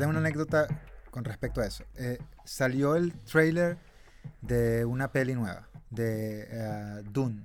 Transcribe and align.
tengo 0.00 0.10
una 0.10 0.20
anécdota 0.20 0.66
con 1.10 1.24
respecto 1.24 1.60
a 1.60 1.66
eso. 1.66 1.84
Eh, 1.96 2.18
salió 2.44 2.96
el 2.96 3.12
trailer 3.24 3.78
de 4.42 4.84
una 4.84 5.10
peli 5.12 5.34
nueva, 5.34 5.68
de 5.90 6.46
eh, 6.50 7.02
Dune. 7.10 7.42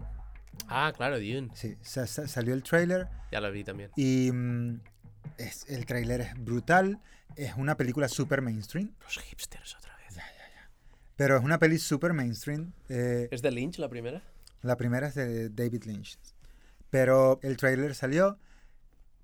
Ah, 0.67 0.91
claro, 0.95 1.17
Dune. 1.17 1.49
Sí, 1.53 1.77
sa- 1.81 2.07
sa- 2.07 2.27
salió 2.27 2.53
el 2.53 2.63
trailer 2.63 3.07
Ya 3.31 3.41
lo 3.41 3.51
vi 3.51 3.63
también. 3.63 3.91
y 3.95 4.31
mm, 4.31 4.79
es, 5.37 5.65
el 5.69 5.85
trailer 5.85 6.21
es 6.21 6.33
brutal. 6.35 6.99
Es 7.35 7.55
una 7.55 7.75
película 7.75 8.07
super 8.07 8.41
mainstream, 8.41 8.93
Los 9.03 9.17
hipsters 9.19 9.75
otra 9.75 9.93
vez. 9.97 10.17
pero 11.17 11.37
es 11.37 11.43
una 11.43 11.59
peli 11.59 11.77
super 11.77 12.13
mainstream. 12.13 12.71
Eh, 12.89 13.27
¿Es 13.31 13.41
de 13.41 13.51
Lynch 13.51 13.77
la 13.79 13.89
primera? 13.89 14.21
la 14.61 14.77
primera 14.77 15.07
es 15.07 15.15
de 15.15 15.49
David 15.49 15.83
Lynch. 15.83 16.17
Pero 16.89 17.39
el 17.43 17.57
trailer 17.57 17.93
salió, 17.95 18.39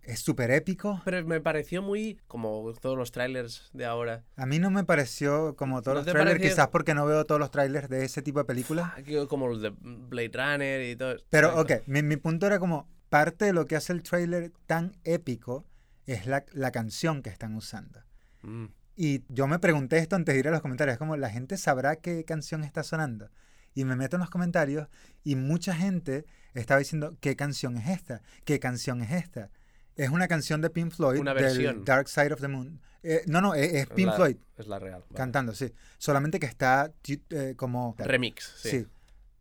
es 0.03 0.19
súper 0.19 0.51
épico. 0.51 1.01
Pero 1.05 1.25
me 1.25 1.41
pareció 1.41 1.81
muy 1.81 2.19
como 2.27 2.73
todos 2.81 2.97
los 2.97 3.11
trailers 3.11 3.69
de 3.73 3.85
ahora. 3.85 4.23
A 4.35 4.45
mí 4.45 4.59
no 4.59 4.71
me 4.71 4.83
pareció 4.83 5.55
como 5.55 5.81
todos 5.81 5.95
¿No 5.95 5.99
los 6.01 6.05
trailers, 6.05 6.31
pareció- 6.37 6.49
quizás 6.51 6.67
porque 6.69 6.93
no 6.93 7.05
veo 7.05 7.25
todos 7.25 7.39
los 7.39 7.51
trailers 7.51 7.89
de 7.89 8.05
ese 8.05 8.21
tipo 8.21 8.39
de 8.39 8.45
películas. 8.45 8.91
Ah, 8.95 9.01
Como 9.27 9.47
los 9.47 9.61
de 9.61 9.71
Blade 9.79 10.31
Runner 10.33 10.81
y 10.89 10.95
todo. 10.95 11.15
Pero, 11.29 11.59
ok, 11.59 11.71
mi, 11.87 12.01
mi 12.03 12.17
punto 12.17 12.47
era 12.47 12.59
como, 12.59 12.87
parte 13.09 13.45
de 13.45 13.53
lo 13.53 13.65
que 13.67 13.75
hace 13.75 13.93
el 13.93 14.03
trailer 14.03 14.51
tan 14.67 14.95
épico 15.03 15.65
es 16.07 16.25
la, 16.25 16.45
la 16.53 16.71
canción 16.71 17.21
que 17.21 17.29
están 17.29 17.55
usando. 17.55 17.99
Mm. 18.41 18.65
Y 18.95 19.23
yo 19.29 19.47
me 19.47 19.59
pregunté 19.59 19.97
esto 19.97 20.15
antes 20.15 20.33
de 20.33 20.39
ir 20.39 20.47
a 20.47 20.51
los 20.51 20.61
comentarios, 20.61 20.97
como, 20.97 21.15
¿la 21.15 21.29
gente 21.29 21.57
sabrá 21.57 21.95
qué 21.97 22.23
canción 22.25 22.63
está 22.63 22.83
sonando? 22.83 23.29
Y 23.73 23.85
me 23.85 23.95
meto 23.95 24.17
en 24.17 24.21
los 24.21 24.29
comentarios 24.29 24.87
y 25.23 25.35
mucha 25.35 25.73
gente 25.73 26.25
estaba 26.53 26.79
diciendo, 26.79 27.15
¿qué 27.21 27.35
canción 27.35 27.77
es 27.77 27.89
esta? 27.89 28.21
¿Qué 28.43 28.59
canción 28.59 29.01
es 29.01 29.11
esta? 29.11 29.49
Es 29.95 30.09
una 30.09 30.27
canción 30.27 30.61
de 30.61 30.69
Pink 30.69 30.91
Floyd, 30.91 31.19
Una 31.19 31.33
del 31.33 31.43
versión. 31.43 31.83
Dark 31.85 32.07
Side 32.07 32.33
of 32.33 32.41
the 32.41 32.47
Moon. 32.47 32.79
Eh, 33.03 33.23
no, 33.27 33.41
no, 33.41 33.53
es, 33.55 33.73
es 33.73 33.87
Pink 33.87 34.07
La- 34.09 34.15
Floyd 34.15 34.37
Es 34.57 34.67
la 34.67 34.79
real. 34.79 35.01
vale. 35.01 35.15
cantando, 35.15 35.53
sí. 35.53 35.73
Solamente 35.97 36.39
que 36.39 36.45
está 36.45 36.93
eh, 37.29 37.53
como... 37.57 37.95
Remix, 37.97 38.53
sí. 38.57 38.69
Sí. 38.69 38.87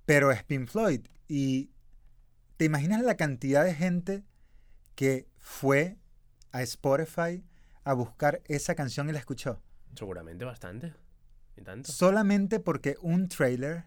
Pero 0.06 0.30
es 0.32 0.42
Pink 0.44 0.68
Floyd. 0.68 1.02
Y 1.28 1.70
te 2.56 2.64
imaginas 2.64 3.02
la 3.02 3.16
cantidad 3.16 3.64
de 3.64 3.74
gente 3.74 4.24
que 4.94 5.28
fue 5.38 5.98
a 6.52 6.62
Spotify 6.62 7.44
a 7.84 7.92
buscar 7.92 8.42
esa 8.46 8.74
canción 8.74 9.08
y 9.08 9.12
la 9.12 9.18
escuchó. 9.18 9.62
Seguramente 9.94 10.44
bastante. 10.44 10.92
Y 11.56 11.62
tanto. 11.62 11.90
Solamente 11.92 12.60
porque 12.60 12.96
un 13.02 13.28
trailer 13.28 13.84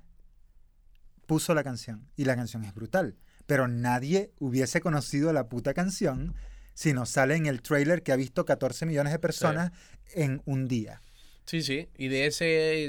puso 1.26 1.54
la 1.54 1.64
canción. 1.64 2.08
Y 2.16 2.26
la 2.26 2.36
canción 2.36 2.64
es 2.64 2.74
brutal. 2.74 3.18
Pero 3.46 3.68
nadie 3.68 4.32
hubiese 4.40 4.82
conocido 4.82 5.34
la 5.34 5.50
puta 5.50 5.74
canción 5.74 6.36
si 6.74 6.94
no 6.94 7.06
sale 7.06 7.36
en 7.36 7.46
el 7.46 7.62
trailer 7.62 8.04
que 8.04 8.12
ha 8.12 8.16
visto 8.16 8.46
14 8.46 8.86
millones 8.86 9.14
de 9.14 9.20
personas 9.20 9.72
en 10.16 10.42
un 10.46 10.68
día. 10.68 11.02
Sí, 11.46 11.62
sí. 11.62 11.90
Y 11.98 12.08
de 12.08 12.26
ese, 12.28 12.46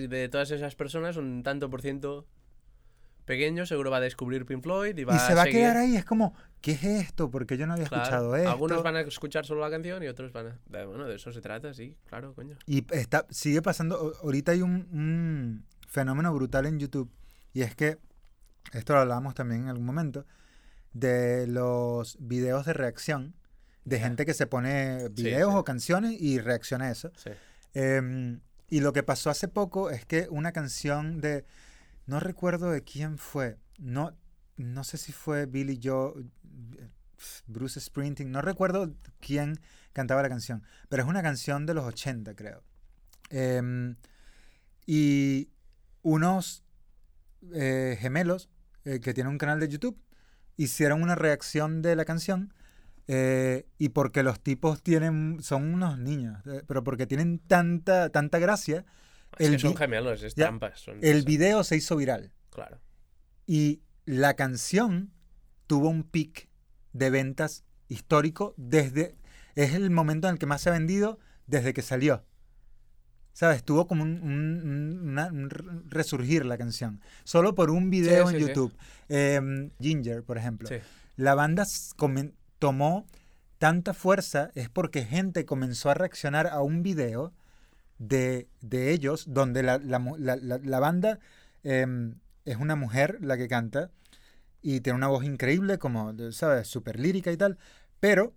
de 0.08 0.28
todas 0.28 0.50
esas 0.50 0.74
personas, 0.74 1.16
un 1.16 1.42
tanto 1.42 1.68
por 1.70 1.82
ciento 1.82 2.26
pequeño 3.24 3.64
seguro 3.66 3.90
va 3.90 3.96
a 3.96 4.00
descubrir 4.00 4.44
Pink 4.46 4.62
Floyd 4.62 4.96
y 4.96 5.04
va 5.04 5.16
y 5.16 5.18
se 5.18 5.34
va 5.34 5.42
a 5.42 5.46
quedar 5.46 5.76
ahí. 5.76 5.96
Es 5.96 6.04
como, 6.04 6.34
¿qué 6.60 6.72
es 6.72 6.84
esto? 6.84 7.30
Porque 7.30 7.56
yo 7.56 7.66
no 7.66 7.72
había 7.72 7.86
Claro. 7.86 8.02
escuchado 8.02 8.36
esto. 8.36 8.50
Algunos 8.50 8.82
van 8.82 8.96
a 8.96 9.00
escuchar 9.00 9.44
solo 9.46 9.60
la 9.62 9.70
canción 9.70 10.02
y 10.02 10.06
otros 10.08 10.32
van 10.32 10.46
a. 10.48 10.60
Bueno, 10.84 11.06
de 11.06 11.16
eso 11.16 11.32
se 11.32 11.40
trata, 11.40 11.72
sí, 11.74 11.96
claro, 12.06 12.34
coño. 12.34 12.56
Y 12.66 12.84
está, 12.94 13.26
sigue 13.30 13.62
pasando, 13.62 14.12
ahorita 14.22 14.52
hay 14.52 14.62
un, 14.62 14.88
un 14.92 15.66
fenómeno 15.88 16.32
brutal 16.34 16.66
en 16.66 16.78
YouTube, 16.78 17.10
y 17.52 17.62
es 17.62 17.74
que, 17.74 17.98
esto 18.72 18.92
lo 18.94 19.00
hablábamos 19.00 19.34
también 19.34 19.62
en 19.62 19.68
algún 19.68 19.86
momento, 19.86 20.26
de 20.92 21.46
los 21.46 22.16
videos 22.20 22.66
de 22.66 22.72
reacción, 22.72 23.34
de 23.84 24.00
gente 24.00 24.24
que 24.24 24.34
se 24.34 24.46
pone 24.46 25.08
videos 25.10 25.52
sí. 25.52 25.58
o 25.58 25.64
canciones 25.64 26.20
y 26.20 26.38
reacciona 26.38 26.86
a 26.86 26.90
eso. 26.90 27.12
Sí. 27.16 27.30
Em, 27.74 28.40
y 28.68 28.80
lo 28.80 28.92
que 28.92 29.02
pasó 29.02 29.30
hace 29.30 29.48
poco 29.48 29.90
es 29.90 30.06
que 30.06 30.26
una 30.30 30.52
canción 30.52 31.20
de, 31.20 31.44
no 32.06 32.20
recuerdo 32.20 32.70
de 32.70 32.82
quién 32.82 33.18
fue, 33.18 33.58
no, 33.78 34.16
no 34.56 34.84
sé 34.84 34.96
si 34.96 35.12
fue 35.12 35.46
Billy 35.46 35.78
Joe, 35.82 36.24
Bruce 37.46 37.80
Sprinting, 37.80 38.30
no 38.30 38.42
recuerdo 38.42 38.94
quién 39.20 39.60
cantaba 39.92 40.22
la 40.22 40.28
canción, 40.28 40.62
pero 40.88 41.02
es 41.02 41.08
una 41.08 41.22
canción 41.22 41.66
de 41.66 41.74
los 41.74 41.84
80 41.84 42.34
creo. 42.34 42.62
Em, 43.30 43.96
y 44.86 45.50
unos 46.02 46.64
eh, 47.52 47.96
gemelos 48.00 48.48
eh, 48.84 49.00
que 49.00 49.14
tienen 49.14 49.32
un 49.32 49.38
canal 49.38 49.60
de 49.60 49.68
YouTube 49.68 49.98
hicieron 50.56 51.02
una 51.02 51.14
reacción 51.14 51.82
de 51.82 51.96
la 51.96 52.04
canción 52.04 52.52
eh, 53.06 53.66
y 53.78 53.90
porque 53.90 54.22
los 54.22 54.40
tipos 54.40 54.82
tienen 54.82 55.38
son 55.42 55.74
unos 55.74 55.98
niños, 55.98 56.40
eh, 56.46 56.62
pero 56.66 56.82
porque 56.84 57.06
tienen 57.06 57.38
tanta 57.38 58.08
tanta 58.10 58.38
gracia, 58.38 58.84
Es 59.36 59.48
El 59.48 59.54
que 59.54 59.58
son 59.58 59.76
gemelos, 59.76 60.22
es 60.22 60.34
Ya. 60.36 60.44
trampas. 60.44 60.78
son- 60.78 60.98
el 61.02 61.18
son- 61.18 61.24
video 61.24 61.64
se 61.64 61.76
hizo 61.76 61.96
viral 61.96 62.30
Claro. 62.50 62.78
y 63.46 63.82
la 64.06 64.34
canción 64.34 65.10
tuvo 65.66 65.88
un 65.88 66.04
pic 66.04 66.48
de 66.92 67.10
ventas 67.10 67.64
histórico 67.88 68.54
desde 68.56 69.16
es 69.56 69.74
el 69.74 69.90
momento 69.90 70.28
en 70.28 70.34
el 70.34 70.38
que 70.38 70.46
más 70.46 70.60
se 70.62 70.68
ha 70.68 70.72
vendido 70.72 71.18
desde 71.48 71.72
que 71.74 71.82
salió. 71.82 72.24
¿Sabes? 73.32 73.64
Tuvo 73.64 73.88
como 73.88 74.04
un, 74.04 74.20
un- 74.22 74.62
un- 74.62 75.08
una- 75.08 75.26
un 75.26 75.50
re- 75.50 75.64
resurgir 75.88 76.46
la 76.46 76.56
canción. 76.56 77.00
Solo 77.24 77.56
por 77.56 77.70
un 77.72 77.90
video 77.90 78.28
Sí, 78.28 78.34
en 78.36 78.40
sí, 78.40 78.44
sí. 78.46 78.48
YouTube. 78.48 78.72
Em, 79.08 79.70
Ginger, 79.80 80.22
por 80.22 80.38
ejemplo. 80.38 80.68
La 81.16 81.34
banda 81.34 81.64
tomó 82.64 83.04
tanta 83.58 83.92
fuerza 83.92 84.50
es 84.54 84.70
porque 84.70 85.04
gente 85.04 85.44
comenzó 85.44 85.90
a 85.90 85.94
reaccionar 85.94 86.46
a 86.46 86.62
un 86.62 86.82
video 86.82 87.34
de, 87.98 88.48
de 88.62 88.90
ellos 88.92 89.26
donde 89.28 89.62
la, 89.62 89.76
la 89.76 89.98
la- 89.98 90.80
banda 90.80 91.18
em, 91.62 92.14
es 92.46 92.56
una 92.56 92.74
mujer 92.74 93.18
la 93.20 93.36
que 93.36 93.48
canta 93.48 93.90
y 94.62 94.80
tiene 94.80 94.96
una 94.96 95.08
voz 95.08 95.24
increíble, 95.24 95.78
como, 95.78 96.14
¿sabes? 96.32 96.66
Súper 96.66 96.98
lírica 96.98 97.30
y 97.32 97.36
tal, 97.36 97.58
pero 98.00 98.32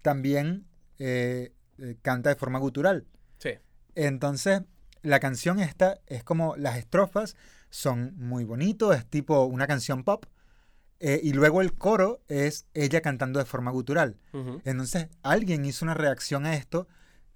también 0.00 0.64
eh, 1.00 1.52
eh, 1.78 1.96
canta 2.02 2.28
de 2.30 2.36
forma 2.36 2.60
gutural. 2.60 3.04
Sí. 3.38 3.50
Entonces, 3.96 4.62
la 5.02 5.18
canción 5.18 5.58
esta 5.58 5.98
es 6.06 6.22
como 6.22 6.54
las 6.54 6.76
estrofas 6.78 7.34
son 7.70 8.14
muy 8.16 8.44
bonitos, 8.44 8.94
es 8.96 9.04
tipo 9.06 9.44
una 9.44 9.66
canción 9.66 10.04
pop, 10.04 10.24
eh, 11.00 11.20
y 11.22 11.32
luego 11.32 11.60
el 11.60 11.74
coro 11.74 12.20
es 12.28 12.66
ella 12.74 13.00
cantando 13.00 13.38
de 13.38 13.44
forma 13.44 13.70
gutural. 13.70 14.16
Entonces, 14.64 15.08
alguien 15.22 15.64
hizo 15.64 15.84
una 15.84 15.94
reacción 15.94 16.46
a 16.46 16.54
esto, 16.54 16.88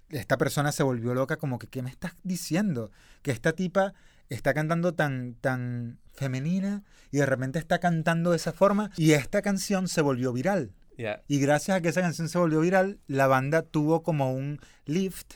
esta 0.09 0.37
persona 0.37 0.71
se 0.71 0.83
volvió 0.83 1.13
loca 1.13 1.37
como 1.37 1.57
que, 1.59 1.67
¿qué 1.67 1.81
me 1.81 1.89
estás 1.89 2.13
diciendo? 2.23 2.91
Que 3.21 3.31
esta 3.31 3.53
tipa 3.53 3.93
está 4.29 4.53
cantando 4.53 4.93
tan, 4.93 5.35
tan 5.35 5.99
femenina 6.13 6.83
y 7.11 7.17
de 7.17 7.25
repente 7.25 7.59
está 7.59 7.79
cantando 7.79 8.31
de 8.31 8.37
esa 8.37 8.51
forma 8.53 8.91
y 8.97 9.11
esta 9.11 9.41
canción 9.41 9.87
se 9.87 10.01
volvió 10.01 10.33
viral. 10.33 10.73
Ya. 10.97 11.23
Y 11.27 11.39
gracias 11.39 11.77
a 11.77 11.81
que 11.81 11.89
esa 11.89 12.01
canción 12.01 12.29
se 12.29 12.37
volvió 12.37 12.59
viral, 12.59 12.99
la 13.07 13.27
banda 13.27 13.61
tuvo 13.61 14.03
como 14.03 14.33
un 14.33 14.59
lift 14.85 15.35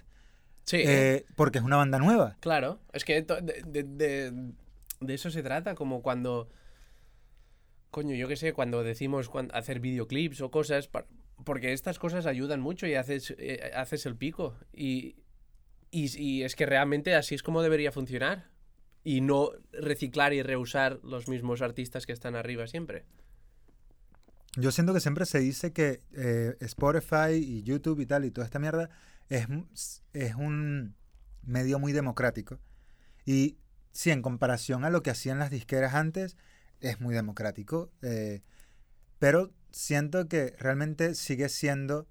Sí. 0.66 0.78
eh, 0.86 1.26
porque 1.36 1.60
es 1.60 1.64
una 1.64 1.78
banda 1.78 2.00
nueva. 2.00 2.36
Claro, 2.40 2.80
es 2.92 3.06
que 3.06 3.22
de- 3.22 3.84
de- 3.84 4.52
de 5.00 5.14
eso 5.14 5.30
se 5.30 5.44
trata, 5.44 5.76
como 5.76 6.02
cuando, 6.02 6.50
coño, 7.96 8.14
yo 8.14 8.28
qué 8.28 8.36
sé, 8.36 8.52
cuando 8.52 8.84
decimos 8.84 9.30
cuan- 9.30 9.50
hacer 9.54 9.80
videoclips 9.80 10.42
o 10.42 10.52
cosas, 10.52 10.90
porque 11.46 11.72
estas 11.72 11.98
cosas 11.98 12.26
ayudan 12.26 12.60
mucho 12.60 12.88
y 12.88 12.96
haces, 12.96 13.34
eh, 13.38 13.72
el 14.04 14.18
pico. 14.18 14.58
Y, 14.74 15.16
es 15.94 16.58
que 16.58 16.66
realmente 16.66 17.16
así 17.16 17.36
es 17.36 17.42
como 17.42 17.62
debería 17.62 17.94
funcionar. 17.94 18.50
Y 19.06 19.22
no 19.22 19.52
reciclar 19.72 20.34
y 20.34 20.42
reusar 20.42 21.00
los 21.04 21.30
mismos 21.30 21.62
artistas 21.62 22.06
que 22.06 22.12
están 22.12 22.36
arriba 22.36 22.68
siempre. 22.68 23.06
Yo 24.58 24.72
siento 24.72 24.94
que 24.94 25.00
siempre 25.00 25.26
se 25.26 25.40
dice 25.40 25.72
que 25.72 26.02
eh, 26.12 26.58
Spotify 26.60 27.36
y 27.36 27.64
YouTube 27.64 28.02
y 28.02 28.06
tal 28.06 28.26
y 28.26 28.32
toda 28.32 28.44
esta 28.44 28.60
mierda 28.60 28.90
es, 29.30 29.48
es 30.12 30.36
un 30.36 30.96
medio 31.44 31.80
muy 31.80 31.94
democrático. 31.94 32.60
Y 33.26 33.58
sí, 33.94 34.12
en 34.12 34.22
comparación 34.22 34.84
a 34.84 34.90
lo 34.90 35.02
que 35.02 35.12
hacían 35.12 35.40
las 35.40 35.50
disqueras 35.50 35.94
antes, 35.94 36.36
es 36.82 37.00
muy 37.02 37.14
democrático. 37.16 37.92
eh, 38.02 38.42
pero 39.20 39.52
siento 39.72 40.28
que 40.28 40.56
realmente 40.60 41.16
sigue 41.16 41.50
siendo 41.50 42.08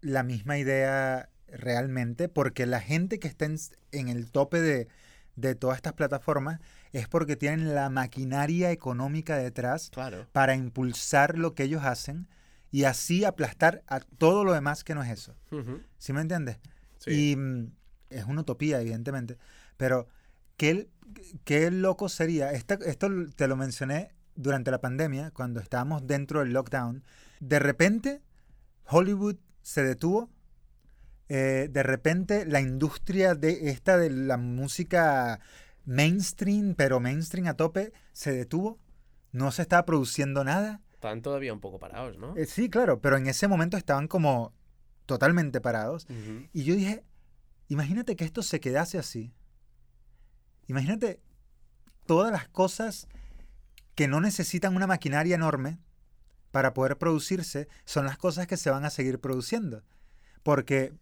la 0.00 0.22
misma 0.22 0.58
idea 0.58 1.28
realmente, 1.46 2.28
porque 2.28 2.66
la 2.66 2.80
gente 2.80 3.18
que 3.18 3.28
está 3.28 3.44
en, 3.44 3.56
en 3.92 4.08
el 4.08 4.30
tope 4.30 4.60
de, 4.60 4.88
de 5.36 5.54
todas 5.54 5.76
estas 5.76 5.92
plataformas 5.92 6.60
es 6.92 7.06
porque 7.08 7.36
tienen 7.36 7.74
la 7.74 7.88
maquinaria 7.90 8.70
económica 8.72 9.36
detrás 9.36 9.90
Claro. 9.90 10.26
para 10.32 10.54
impulsar 10.54 11.38
lo 11.38 11.54
que 11.54 11.64
ellos 11.64 11.84
hacen 11.84 12.28
y 12.72 12.84
así 12.84 13.24
aplastar 13.24 13.82
a 13.86 14.00
todo 14.00 14.44
lo 14.44 14.52
demás 14.52 14.84
que 14.84 14.94
no 14.94 15.02
es 15.02 15.10
eso. 15.10 15.34
¿Sí 15.98 16.12
me 16.12 16.20
entiendes? 16.22 16.58
Sí. 16.98 17.32
Y 17.32 17.36
mm, 17.36 17.72
es 18.10 18.24
una 18.24 18.40
utopía, 18.40 18.80
evidentemente. 18.80 19.38
Pero, 19.76 20.08
¿qué, 20.56 20.88
qué 21.44 21.70
loco 21.70 22.08
sería? 22.08 22.50
Esta- 22.52 22.74
esto 22.86 23.08
te 23.34 23.48
lo 23.48 23.56
mencioné 23.56 24.14
durante 24.34 24.70
la 24.70 24.80
pandemia, 24.80 25.30
cuando 25.30 25.60
estábamos 25.60 26.06
dentro 26.06 26.40
del 26.40 26.52
lockdown. 26.52 27.04
De 27.40 27.58
repente, 27.58 28.22
Hollywood 28.88 29.36
se 29.62 29.82
detuvo 29.82 30.30
eh, 31.28 31.68
de 31.70 31.82
repente 31.82 32.46
la 32.46 32.60
industria 32.60 33.34
de 33.34 33.70
esta 33.70 33.96
de 33.98 34.10
la 34.10 34.36
música 34.36 35.40
mainstream, 35.84 36.74
pero 36.74 37.00
mainstream 37.00 37.46
a 37.48 37.54
tope, 37.54 37.92
se 38.12 38.32
detuvo. 38.32 38.78
No 39.32 39.50
se 39.52 39.62
estaba 39.62 39.84
produciendo 39.84 40.44
nada. 40.44 40.80
Estaban 40.92 41.22
todavía 41.22 41.52
un 41.52 41.60
poco 41.60 41.78
parados, 41.78 42.16
¿no? 42.18 42.36
Eh, 42.36 42.46
sí, 42.46 42.68
claro, 42.70 43.00
pero 43.00 43.16
en 43.16 43.26
ese 43.26 43.48
momento 43.48 43.76
estaban 43.76 44.08
como 44.08 44.52
totalmente 45.04 45.60
parados. 45.60 46.06
Y 46.52 46.64
yo 46.64 46.74
dije, 46.74 47.04
imagínate 47.68 48.16
que 48.16 48.24
esto 48.24 48.42
se 48.42 48.60
quedase 48.60 48.98
así. 48.98 49.32
Imagínate 50.68 51.20
todas 52.06 52.32
las 52.32 52.48
cosas 52.48 53.08
que 53.94 54.08
no 54.08 54.20
necesitan 54.20 54.76
una 54.76 54.86
maquinaria 54.86 55.34
enorme 55.34 55.78
para 56.50 56.72
poder 56.74 56.96
producirse, 56.98 57.68
son 57.84 58.06
las 58.06 58.16
cosas 58.18 58.46
que 58.46 58.56
se 58.56 58.70
van 58.70 58.84
a 58.84 58.90
seguir 58.90 59.18
produciendo. 59.20 59.82
Porque 60.42 60.92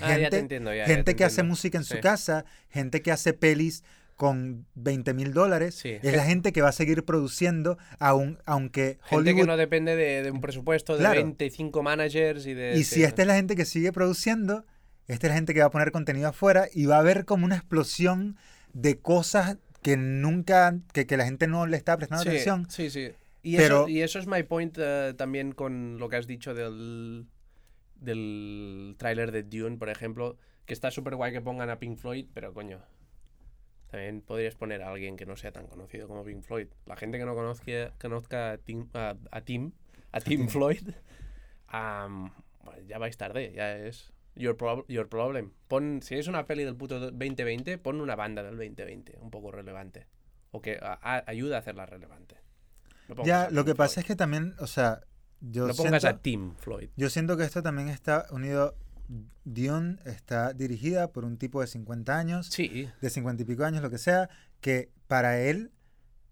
Ah, 0.00 0.08
ya 0.10 0.14
gente, 0.16 0.38
entiendo, 0.38 0.72
ya, 0.72 0.78
ya 0.78 0.86
gente 0.86 1.12
te 1.12 1.16
que 1.16 1.24
hace 1.24 1.44
música 1.44 1.78
en 1.78 1.84
su 1.84 2.00
casa, 2.00 2.44
gente 2.68 3.00
que 3.00 3.12
hace 3.12 3.32
pelis 3.32 3.84
con 4.16 4.66
20 4.74 5.14
mil 5.14 5.32
dólares, 5.32 5.76
Sí, 5.76 5.98
es 6.02 6.16
la 6.16 6.24
gente 6.24 6.52
que 6.52 6.62
va 6.62 6.70
a 6.70 6.72
seguir 6.72 7.04
produciendo, 7.04 7.78
aun- 8.00 8.38
aunque 8.44 8.98
Gente 9.04 9.16
Hollywood... 9.16 9.40
que 9.42 9.46
no 9.46 9.56
depende 9.56 9.94
de, 9.94 10.22
de 10.24 10.30
un 10.32 10.40
presupuesto 10.40 10.94
de 10.94 10.98
Claro. 11.00 11.20
25 11.20 11.82
managers 11.84 12.44
y 12.46 12.54
de... 12.54 12.74
Y 12.76 12.82
sí. 12.84 12.96
si 12.96 13.04
esta 13.04 13.22
es 13.22 13.28
la 13.28 13.34
gente 13.36 13.54
que 13.54 13.64
sigue 13.64 13.92
produciendo, 13.92 14.64
esta 15.06 15.28
es 15.28 15.30
la 15.30 15.34
gente 15.36 15.54
que 15.54 15.60
va 15.60 15.66
a 15.66 15.70
poner 15.70 15.92
contenido 15.92 16.28
afuera 16.28 16.66
y 16.72 16.86
va 16.86 16.96
a 16.96 17.00
haber 17.00 17.24
como 17.24 17.44
una 17.44 17.54
explosión 17.56 18.36
de 18.74 18.98
cosas 18.98 19.56
que 19.82 19.96
nunca, 19.96 20.76
que, 20.92 21.06
que 21.06 21.16
la 21.16 21.24
gente 21.24 21.46
no 21.46 21.66
le 21.66 21.76
está 21.76 21.96
prestando 21.96 22.22
sí, 22.24 22.28
atención. 22.28 22.70
Sí, 22.70 22.90
sí. 22.90 23.12
Y, 23.42 23.56
Pero- 23.56 23.82
eso, 23.82 23.88
y 23.88 24.02
eso 24.02 24.18
es 24.18 24.26
my 24.26 24.42
point 24.42 24.76
eh, 24.78 25.14
también 25.16 25.52
con 25.52 25.98
lo 25.98 26.08
que 26.08 26.16
has 26.16 26.26
dicho 26.26 26.54
del, 26.54 27.26
del 27.96 28.94
tráiler 28.98 29.30
de 29.32 29.42
Dune, 29.42 29.76
por 29.76 29.90
ejemplo, 29.90 30.38
que 30.66 30.72
está 30.72 30.90
súper 30.90 31.14
guay 31.16 31.32
que 31.32 31.42
pongan 31.42 31.68
a 31.70 31.78
Pink 31.78 31.98
Floyd, 31.98 32.26
pero 32.32 32.54
coño, 32.54 32.80
también 33.90 34.22
podrías 34.22 34.54
poner 34.54 34.82
a 34.82 34.88
alguien 34.90 35.16
que 35.16 35.26
no 35.26 35.36
sea 35.36 35.52
tan 35.52 35.66
conocido 35.66 36.08
como 36.08 36.24
Pink 36.24 36.42
Floyd. 36.42 36.68
La 36.86 36.96
gente 36.96 37.18
que 37.18 37.26
no 37.26 37.34
conozca, 37.34 37.92
conozca 38.00 38.52
a, 38.52 38.58
Tim, 38.58 38.88
a, 38.94 39.14
a 39.30 39.40
Tim, 39.42 39.72
a 40.12 40.20
Tim 40.20 40.48
Floyd, 40.48 40.88
ya 42.88 42.98
vais 42.98 43.16
tarde, 43.18 43.52
ya 43.54 43.76
es 43.76 44.13
your, 44.36 44.56
prob- 44.56 44.84
your 44.88 45.08
problem. 45.08 45.52
Pon, 45.68 46.00
si 46.02 46.14
es 46.16 46.26
una 46.28 46.46
peli 46.46 46.64
del 46.64 46.76
puto 46.76 46.98
2020, 46.98 47.78
pon 47.78 48.00
una 48.00 48.16
banda 48.16 48.42
del 48.42 48.56
2020, 48.56 49.18
un 49.20 49.30
poco 49.30 49.50
relevante. 49.50 50.06
O 50.50 50.60
que 50.60 50.78
a- 50.80 50.98
a- 51.02 51.24
ayuda 51.26 51.56
a 51.56 51.58
hacerla 51.60 51.86
relevante. 51.86 52.36
No 53.08 53.24
Ya, 53.24 53.48
lo 53.50 53.64
que 53.64 53.74
pasa 53.74 53.94
Floyd. 53.94 54.04
es 54.04 54.06
que 54.06 54.16
también, 54.16 54.54
o 54.58 54.66
sea, 54.66 55.00
yo, 55.40 55.66
No 55.66 55.74
pongas 55.74 56.02
siento, 56.02 56.18
a 56.18 56.22
Tim 56.22 56.54
Floyd. 56.56 56.88
yo 56.96 57.10
siento 57.10 57.36
que 57.36 57.44
esto 57.44 57.62
también 57.62 57.88
está 57.88 58.26
unido. 58.30 58.76
Dune 59.44 59.98
está 60.06 60.54
dirigida 60.54 61.12
por 61.12 61.24
un 61.26 61.36
tipo 61.36 61.60
de 61.60 61.66
50 61.66 62.16
años, 62.18 62.46
Sí, 62.46 62.88
de 63.00 63.10
50 63.10 63.42
y 63.42 63.46
pico 63.46 63.64
años, 63.64 63.82
lo 63.82 63.90
que 63.90 63.98
sea, 63.98 64.30
que 64.62 64.88
para 65.06 65.38
él 65.40 65.70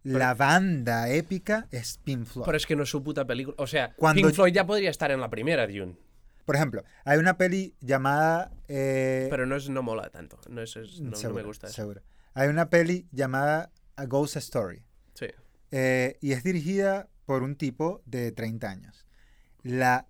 la 0.02 0.32
banda 0.34 1.10
épica 1.10 1.68
es 1.70 1.98
Pink 1.98 2.24
Floyd. 2.24 2.46
pero 2.46 2.56
es 2.56 2.64
que 2.66 2.74
no 2.74 2.84
es 2.84 2.88
su 2.88 3.02
puta 3.02 3.26
película. 3.26 3.54
O 3.58 3.66
sea, 3.66 3.92
Cuando- 3.96 4.22
Pink 4.22 4.34
Floyd 4.34 4.54
ya 4.54 4.66
podría 4.66 4.88
estar 4.90 5.10
en 5.10 5.20
la 5.20 5.28
primera 5.28 5.66
Dune, 5.66 5.96
Por 6.44 6.56
ejemplo, 6.56 6.82
hay 7.04 7.18
una 7.18 7.36
peli 7.36 7.74
llamada... 7.80 8.50
eh, 8.68 9.28
pero 9.30 9.46
no, 9.46 9.56
es, 9.56 9.68
no 9.68 9.82
mola 9.82 10.10
tanto. 10.10 10.38
No, 10.48 10.60
es, 10.62 10.76
es- 10.76 11.00
no- 11.00 11.06
no, 11.06 11.10
me 11.12 11.16
seguro, 11.16 11.44
gusta 11.44 11.66
eso. 11.68 11.76
seguro. 11.76 12.02
Hay 12.34 12.48
una 12.48 12.68
peli 12.70 13.06
llamada 13.12 13.70
A 13.96 14.06
Ghost 14.06 14.36
Story. 14.36 14.82
Sí. 15.14 15.26
eh, 15.70 16.16
y 16.20 16.32
es 16.32 16.42
dirigida 16.42 17.08
por 17.26 17.42
un 17.42 17.54
tipo 17.56 18.02
de 18.06 18.32
30 18.32 18.68
años. 18.70 19.06
La 19.62 20.08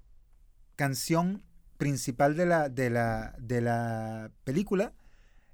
canción 0.76 1.42
principal 1.76 2.36
de 2.36 2.46
la, 2.46 2.68
de 2.68 2.90
la, 2.90 3.34
de 3.38 3.60
la 3.60 4.30
película 4.44 4.92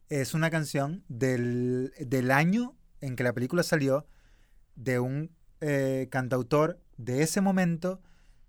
es 0.08 0.34
una 0.34 0.50
canción 0.50 1.04
del, 1.08 1.92
del 1.98 2.30
año 2.30 2.76
en 3.00 3.16
que 3.16 3.24
la 3.24 3.32
película 3.32 3.62
salió 3.62 4.06
de 4.76 4.98
un 5.00 5.30
eh, 5.60 6.08
cantautor 6.10 6.80
de 6.96 7.22
ese 7.22 7.40
momento, 7.40 8.00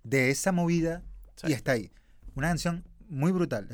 de 0.04 0.30
esa 0.30 0.52
movida, 0.52 1.04
y 1.44 1.48
Sí. 1.48 1.54
está 1.54 1.72
ahí. 1.74 1.92
Una 2.40 2.48
canción 2.48 2.86
muy 3.10 3.32
brutal. 3.34 3.68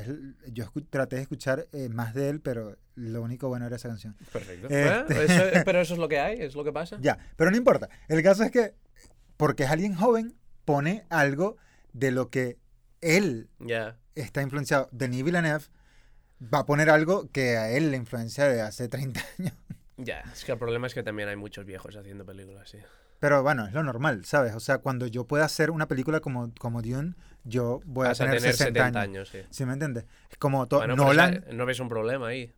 Yo 0.52 0.64
traté 0.90 1.16
de 1.16 1.22
escuchar 1.22 1.68
eh, 1.72 1.88
más 1.88 2.14
de 2.14 2.28
él, 2.30 2.40
pero 2.40 2.76
lo 2.96 3.22
único 3.22 3.46
bueno 3.48 3.64
era 3.66 3.76
esa 3.76 3.88
canción. 3.88 4.16
Perfecto. 4.32 4.66
Este- 4.68 5.24
eso- 5.24 5.62
pero 5.64 5.80
eso 5.80 5.94
es 5.94 6.00
lo 6.00 6.08
que 6.08 6.18
hay, 6.18 6.40
es 6.40 6.54
lo 6.56 6.64
que 6.64 6.72
pasa. 6.72 6.96
Ya, 7.00 7.16
pero 7.36 7.50
no 7.52 7.56
importa. 7.56 7.88
El 8.08 8.22
caso 8.24 8.42
es 8.42 8.50
que, 8.50 8.74
porque 9.36 9.62
es 9.64 9.70
alguien 9.70 9.94
joven, 9.94 10.34
pone 10.64 11.04
algo 11.10 11.56
de 11.92 12.10
lo 12.10 12.28
que 12.28 12.58
él 13.02 13.48
Ya. 13.60 13.98
está 14.16 14.42
influenciado. 14.42 14.88
Denis 14.90 15.22
Villeneuve 15.22 15.64
va 16.42 16.58
a 16.60 16.66
poner 16.66 16.90
algo 16.90 17.30
que 17.30 17.56
a 17.56 17.70
él 17.70 17.92
le 17.92 17.96
influencia 17.98 18.48
de 18.48 18.62
hace 18.62 18.88
30 18.88 19.20
años. 19.38 19.52
Ya, 19.96 20.22
es 20.32 20.44
que 20.44 20.50
el 20.52 20.58
problema 20.58 20.88
es 20.88 20.94
que 20.94 21.04
también 21.04 21.28
hay 21.28 21.36
muchos 21.36 21.64
viejos 21.64 21.94
haciendo 21.96 22.26
películas, 22.26 22.68
sí. 22.68 22.78
Pero 23.20 23.42
bueno, 23.42 23.66
es 23.66 23.72
lo 23.72 23.82
normal, 23.82 24.24
¿sabes? 24.24 24.54
O 24.54 24.60
sea, 24.60 24.78
cuando 24.78 25.06
yo 25.06 25.24
pueda 25.26 25.44
hacer 25.44 25.70
una 25.70 25.86
película 25.88 26.20
como, 26.20 26.52
como 26.58 26.82
Dune, 26.82 27.14
yo 27.46 27.80
voy 27.84 28.06
a 28.06 28.10
a 28.10 28.14
tener, 28.14 28.36
tener 28.38 28.52
60 28.52 28.64
70 28.80 29.00
años. 29.00 29.02
años, 29.02 29.28
sí. 29.30 29.38
¿Sí 29.50 29.64
me 29.64 29.72
entiendes? 29.72 30.04
Es 30.30 30.36
como 30.36 30.66
to- 30.68 30.78
Bueno, 30.78 30.94
pero 30.94 31.06
Nolan. 31.06 31.34
esa- 31.44 31.52
no 31.54 31.64
ves 31.66 31.80
un 31.80 31.88
problema 31.88 32.28
ahí. 32.28 32.52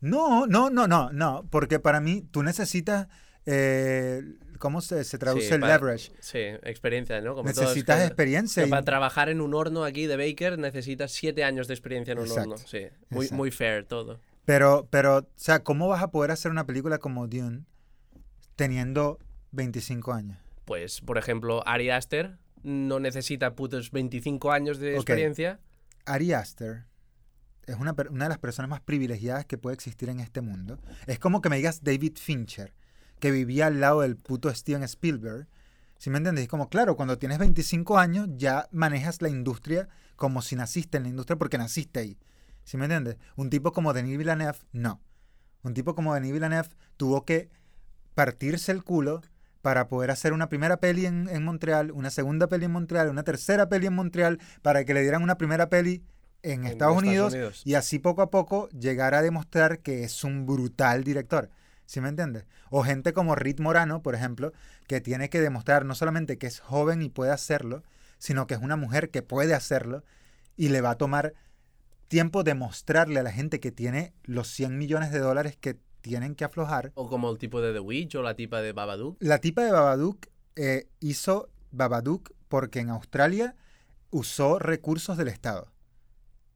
No, 0.00 0.46
no, 0.46 0.70
no, 0.70 0.86
no, 0.88 1.10
no. 1.12 1.46
Porque 1.50 1.78
para 1.80 2.00
mí 2.00 2.22
tú 2.30 2.42
necesitas. 2.42 3.08
eh, 3.46 4.22
¿Cómo 4.58 4.82
se, 4.82 5.02
se 5.04 5.16
traduce 5.16 5.48
Sí, 5.48 5.54
el 5.54 5.60
para- 5.60 5.76
leverage? 5.78 6.12
Sí, 6.20 6.38
experiencia, 6.38 7.18
¿no? 7.22 7.34
Como 7.34 7.48
Necesitas 7.48 8.04
experiencia. 8.06 8.62
que 8.62 8.68
y- 8.68 8.70
para 8.70 8.84
trabajar 8.84 9.30
en 9.30 9.40
un 9.40 9.54
horno 9.54 9.84
aquí 9.84 10.06
de 10.06 10.18
Baker 10.18 10.58
necesitas 10.58 11.10
siete 11.12 11.42
años 11.44 11.66
de 11.66 11.72
experiencia 11.72 12.12
en 12.12 12.18
un 12.18 12.26
Exacto, 12.26 12.50
horno. 12.50 12.66
Sí, 12.66 12.86
muy, 13.08 13.24
exacto. 13.24 13.34
muy 13.36 13.50
fair 13.50 13.86
todo. 13.86 14.20
Pero, 14.44 14.86
pero, 14.90 15.16
o 15.18 15.26
sea, 15.36 15.62
¿cómo 15.64 15.88
vas 15.88 16.02
a 16.02 16.10
poder 16.10 16.30
hacer 16.30 16.50
una 16.50 16.66
película 16.66 16.98
como 16.98 17.26
Dune 17.26 17.64
teniendo 18.56 19.18
25 19.52 20.12
años? 20.12 20.38
Pues, 20.66 21.00
por 21.00 21.16
ejemplo, 21.18 21.66
Ari 21.66 21.88
Aster 21.90 22.36
no 22.62 23.00
necesita 23.00 23.54
putos 23.54 23.90
25 23.90 24.52
años 24.52 24.78
de 24.78 24.94
experiencia. 24.94 25.60
Ari 26.06 26.32
Aster 26.32 26.86
es 27.66 27.76
una, 27.76 27.94
una 28.10 28.24
de 28.24 28.28
las 28.28 28.38
personas 28.38 28.68
más 28.68 28.80
privilegiadas 28.80 29.46
que 29.46 29.58
puede 29.58 29.74
existir 29.74 30.08
en 30.08 30.20
este 30.20 30.40
mundo. 30.40 30.78
Es 31.06 31.18
como 31.18 31.40
que 31.40 31.48
me 31.48 31.56
digas 31.56 31.82
David 31.84 32.16
Fincher, 32.16 32.74
que 33.20 33.30
vivía 33.30 33.66
al 33.66 33.80
lado 33.80 34.00
del 34.00 34.16
puto 34.16 34.52
Steven 34.52 34.82
Spielberg. 34.82 35.46
¿Sí 35.98 36.10
me 36.10 36.18
entiendes? 36.18 36.42
Es 36.44 36.48
como, 36.48 36.68
claro, 36.68 36.96
cuando 36.96 37.18
tienes 37.18 37.38
25 37.38 37.98
años 37.98 38.28
ya 38.36 38.68
manejas 38.72 39.20
la 39.22 39.28
industria 39.28 39.88
como 40.16 40.42
si 40.42 40.56
naciste 40.56 40.96
en 40.96 41.04
la 41.04 41.08
industria 41.10 41.36
porque 41.36 41.58
naciste 41.58 42.00
ahí. 42.00 42.18
¿Sí 42.64 42.76
me 42.76 42.86
entiendes? 42.86 43.16
Un 43.36 43.50
tipo 43.50 43.72
como 43.72 43.92
Denis 43.92 44.18
Villeneuve, 44.18 44.58
no. 44.72 45.00
Un 45.62 45.74
tipo 45.74 45.94
como 45.94 46.14
Denis 46.14 46.32
Villeneuve 46.32 46.68
tuvo 46.96 47.24
que 47.24 47.50
partirse 48.14 48.72
el 48.72 48.82
culo 48.82 49.22
para 49.62 49.88
poder 49.88 50.10
hacer 50.10 50.32
una 50.32 50.48
primera 50.48 50.78
peli 50.78 51.06
en, 51.06 51.28
en 51.28 51.44
Montreal, 51.44 51.90
una 51.92 52.10
segunda 52.10 52.46
peli 52.46 52.64
en 52.66 52.72
Montreal, 52.72 53.08
una 53.08 53.22
tercera 53.22 53.68
peli 53.68 53.86
en 53.86 53.94
Montreal, 53.94 54.38
para 54.62 54.84
que 54.84 54.94
le 54.94 55.02
dieran 55.02 55.22
una 55.22 55.36
primera 55.36 55.68
peli 55.68 56.02
en, 56.42 56.64
en 56.64 56.66
Estados, 56.66 56.96
Unidos, 56.96 57.34
y 57.64 57.74
así 57.74 57.98
poco 57.98 58.22
a 58.22 58.30
poco 58.30 58.68
llegar 58.70 59.14
a 59.14 59.22
demostrar 59.22 59.80
que 59.80 60.04
es 60.04 60.24
un 60.24 60.46
brutal 60.46 61.04
director. 61.04 61.50
¿Sí 61.84 62.00
me 62.00 62.08
entiendes? 62.08 62.46
O 62.70 62.84
gente 62.84 63.12
como 63.12 63.34
Rit 63.34 63.58
Morano, 63.58 64.00
por 64.00 64.14
ejemplo, 64.14 64.52
que 64.86 65.00
tiene 65.00 65.28
que 65.28 65.40
demostrar 65.40 65.84
no 65.84 65.94
solamente 65.94 66.38
que 66.38 66.46
es 66.46 66.60
joven 66.60 67.02
y 67.02 67.08
puede 67.08 67.32
hacerlo, 67.32 67.82
sino 68.18 68.46
que 68.46 68.54
es 68.54 68.60
una 68.60 68.76
mujer 68.76 69.10
que 69.10 69.22
puede 69.22 69.54
hacerlo 69.54 70.04
y 70.56 70.68
le 70.68 70.80
va 70.80 70.90
a 70.90 70.98
tomar 70.98 71.34
tiempo 72.06 72.44
demostrarle 72.44 73.20
a 73.20 73.22
la 73.22 73.32
gente 73.32 73.60
que 73.60 73.72
tiene 73.72 74.12
los 74.22 74.48
100 74.48 74.78
millones 74.78 75.10
de 75.10 75.18
dólares 75.18 75.56
que 75.60 75.78
tienen 76.00 76.34
que 76.34 76.44
aflojar. 76.44 76.92
O 76.94 77.08
como 77.08 77.30
el 77.30 77.38
tipo 77.38 77.60
de 77.60 77.72
The 77.72 77.80
Witch 77.80 78.14
o 78.16 78.22
la 78.22 78.34
tipa 78.34 78.60
de 78.62 78.72
Babadook. 78.72 79.16
La 79.20 79.38
tipa 79.38 79.62
de 79.64 79.72
Babadook 79.72 80.26
eh, 80.56 80.88
hizo 81.00 81.48
Babadook 81.70 82.32
porque 82.48 82.80
en 82.80 82.90
Australia 82.90 83.54
usó 84.10 84.58
recursos 84.58 85.16
del 85.16 85.28
Estado. 85.28 85.72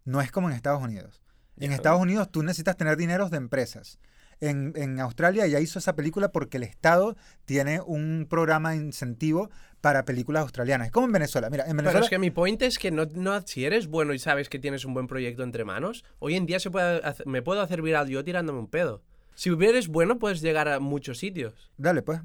No 0.05 0.21
es 0.21 0.31
como 0.33 0.49
en 0.51 0.57
Estados 0.57 0.83
Unidos. 0.83 1.23
En. 1.57 1.73
Estados 1.73 2.01
Unidos 2.01 2.31
tú 2.31 2.43
necesitas 2.43 2.77
tener 2.77 2.97
dineros 2.97 3.31
de 3.31 3.37
empresas. 3.37 3.99
En, 4.41 4.73
en 4.75 4.99
Australia 4.99 5.47
ya 5.47 5.61
hizo 5.61 5.79
esa 5.79 5.95
película 5.95 6.33
porque 6.33 6.57
el 6.57 6.65
Estado 6.65 7.17
tiene 7.45 7.81
un 7.81 8.27
programa 8.29 8.73
de 8.73 8.79
incentivo 8.79 9.49
para 9.81 10.05
películas 10.05 10.43
australianas. 10.43 10.89
Es 10.89 10.93
como 10.93 11.07
en 11.07 11.13
Venezuela. 11.13 11.49
Mira, 11.49 11.65
en 11.65 11.71
Pero 11.71 11.83
Venezuela... 11.85 12.05
es 12.07 12.11
que 12.11 12.19
mi 12.19 12.33
point 12.33 12.61
es 12.63 12.77
que 12.79 12.91
no, 12.91 13.07
no, 13.15 13.41
si 13.47 13.65
eres 13.65 13.87
bueno 13.87 14.13
y 14.13 14.19
sabes 14.19 14.49
que 14.49 14.59
tienes 14.59 14.85
un 14.85 14.93
buen 14.93 15.07
proyecto 15.07 15.45
entre 15.45 15.65
manos, 15.65 16.05
hoy 16.19 16.35
en 16.35 16.47
día 16.47 16.59
se 16.59 16.71
puede 16.73 17.01
hacer- 17.07 17.27
me 17.27 17.41
puedo 17.43 17.61
hacer 17.63 17.81
viral 17.81 18.09
yo 18.09 18.25
tirándome 18.25 18.59
un 18.59 18.67
pedo. 18.67 19.03
Si 19.35 19.51
eres 19.51 19.89
bueno, 19.89 20.19
puedes 20.19 20.41
llegar 20.41 20.69
a 20.69 20.81
muchos 20.81 21.19
sitios. 21.19 21.73
Dale, 21.77 22.03
pues. 22.03 22.21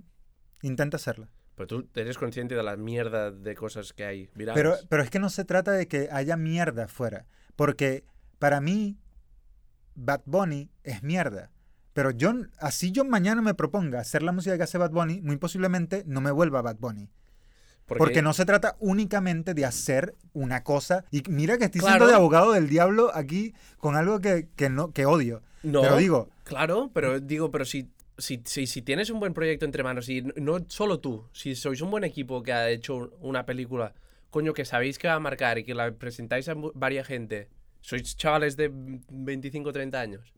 Intenta 0.62 0.98
hacerlo. 0.98 1.28
Pero 1.56 1.68
tú 1.68 1.90
eres 1.96 2.18
consciente 2.18 2.56
de 2.56 2.64
la 2.64 2.78
mierda 2.78 3.32
de 3.32 3.56
cosas 3.56 3.94
que 3.94 4.06
hay 4.06 4.30
virales. 4.34 4.62
Pero, 4.62 4.78
pero 4.88 5.04
es 5.04 5.10
que 5.10 5.20
no 5.20 5.30
se 5.30 5.44
trata 5.44 5.72
de 5.72 5.88
que 5.88 6.08
haya 6.12 6.38
mierda 6.38 6.86
afuera. 6.86 7.26
Porque 7.56 8.06
para 8.38 8.62
mí, 8.62 8.98
Bad 9.96 10.22
Bunny 10.26 10.72
es 10.84 11.04
mierda. 11.04 11.52
Pero 11.94 12.12
yo, 12.12 12.34
así 12.60 12.92
yo 12.92 13.04
mañana 13.04 13.42
me 13.42 13.54
proponga 13.54 14.00
hacer 14.00 14.24
la 14.24 14.32
música 14.32 14.56
que 14.56 14.64
hace 14.64 14.78
Bad 14.78 14.92
Bunny, 14.92 15.22
muy 15.22 15.36
posiblemente 15.38 16.04
no 16.06 16.22
me 16.22 16.32
vuelva 16.32 16.62
Bad 16.62 16.78
Bunny. 16.78 17.10
Porque, 17.98 18.22
no 18.22 18.34
se 18.34 18.46
trata 18.46 18.76
únicamente 18.80 19.54
de 19.54 19.66
hacer 19.66 20.16
una 20.34 20.64
cosa. 20.64 21.06
Y 21.12 21.24
mira 21.30 21.58
que 21.58 21.66
estoy 21.66 21.82
Claro. 21.82 21.94
siendo 21.96 22.08
de 22.08 22.14
abogado 22.16 22.52
del 22.54 22.70
diablo 22.70 23.12
aquí 23.14 23.54
con 23.78 23.96
algo 23.96 24.20
que, 24.20 24.48
que 24.56 24.70
no, 24.70 24.92
que 24.92 25.06
odio. 25.06 25.42
No, 25.64 25.82
Pero 25.82 25.98
digo, 25.98 26.30
claro, 26.44 26.90
pero 26.94 27.20
digo, 27.20 27.52
pero 27.52 27.66
si, 27.66 27.90
si, 28.18 28.42
si, 28.46 28.66
si 28.68 28.82
tienes 28.82 29.10
un 29.10 29.20
buen 29.20 29.34
proyecto 29.34 29.66
entre 29.66 29.84
manos 29.84 30.08
y 30.08 30.22
no 30.38 30.60
solo 30.68 31.00
tú, 31.00 31.26
si 31.34 31.56
sois 31.56 31.82
un 31.82 31.92
buen 31.92 32.04
equipo 32.06 32.42
que 32.44 32.54
ha 32.54 32.70
hecho 32.70 33.12
una 33.22 33.46
película, 33.46 33.94
coño, 34.30 34.54
que 34.54 34.64
sabéis 34.64 34.98
que 34.98 35.08
va 35.10 35.16
a 35.16 35.20
marcar 35.20 35.58
y 35.58 35.64
que 35.66 35.74
la 35.76 35.92
presentáis 35.92 36.48
a 36.48 36.54
varias 36.76 37.08
gente, 37.08 37.50
sois 37.82 38.16
chavales 38.16 38.56
de 38.56 38.72
25 38.74 39.70
o 39.70 39.74
30 39.74 40.00
años, 40.00 40.34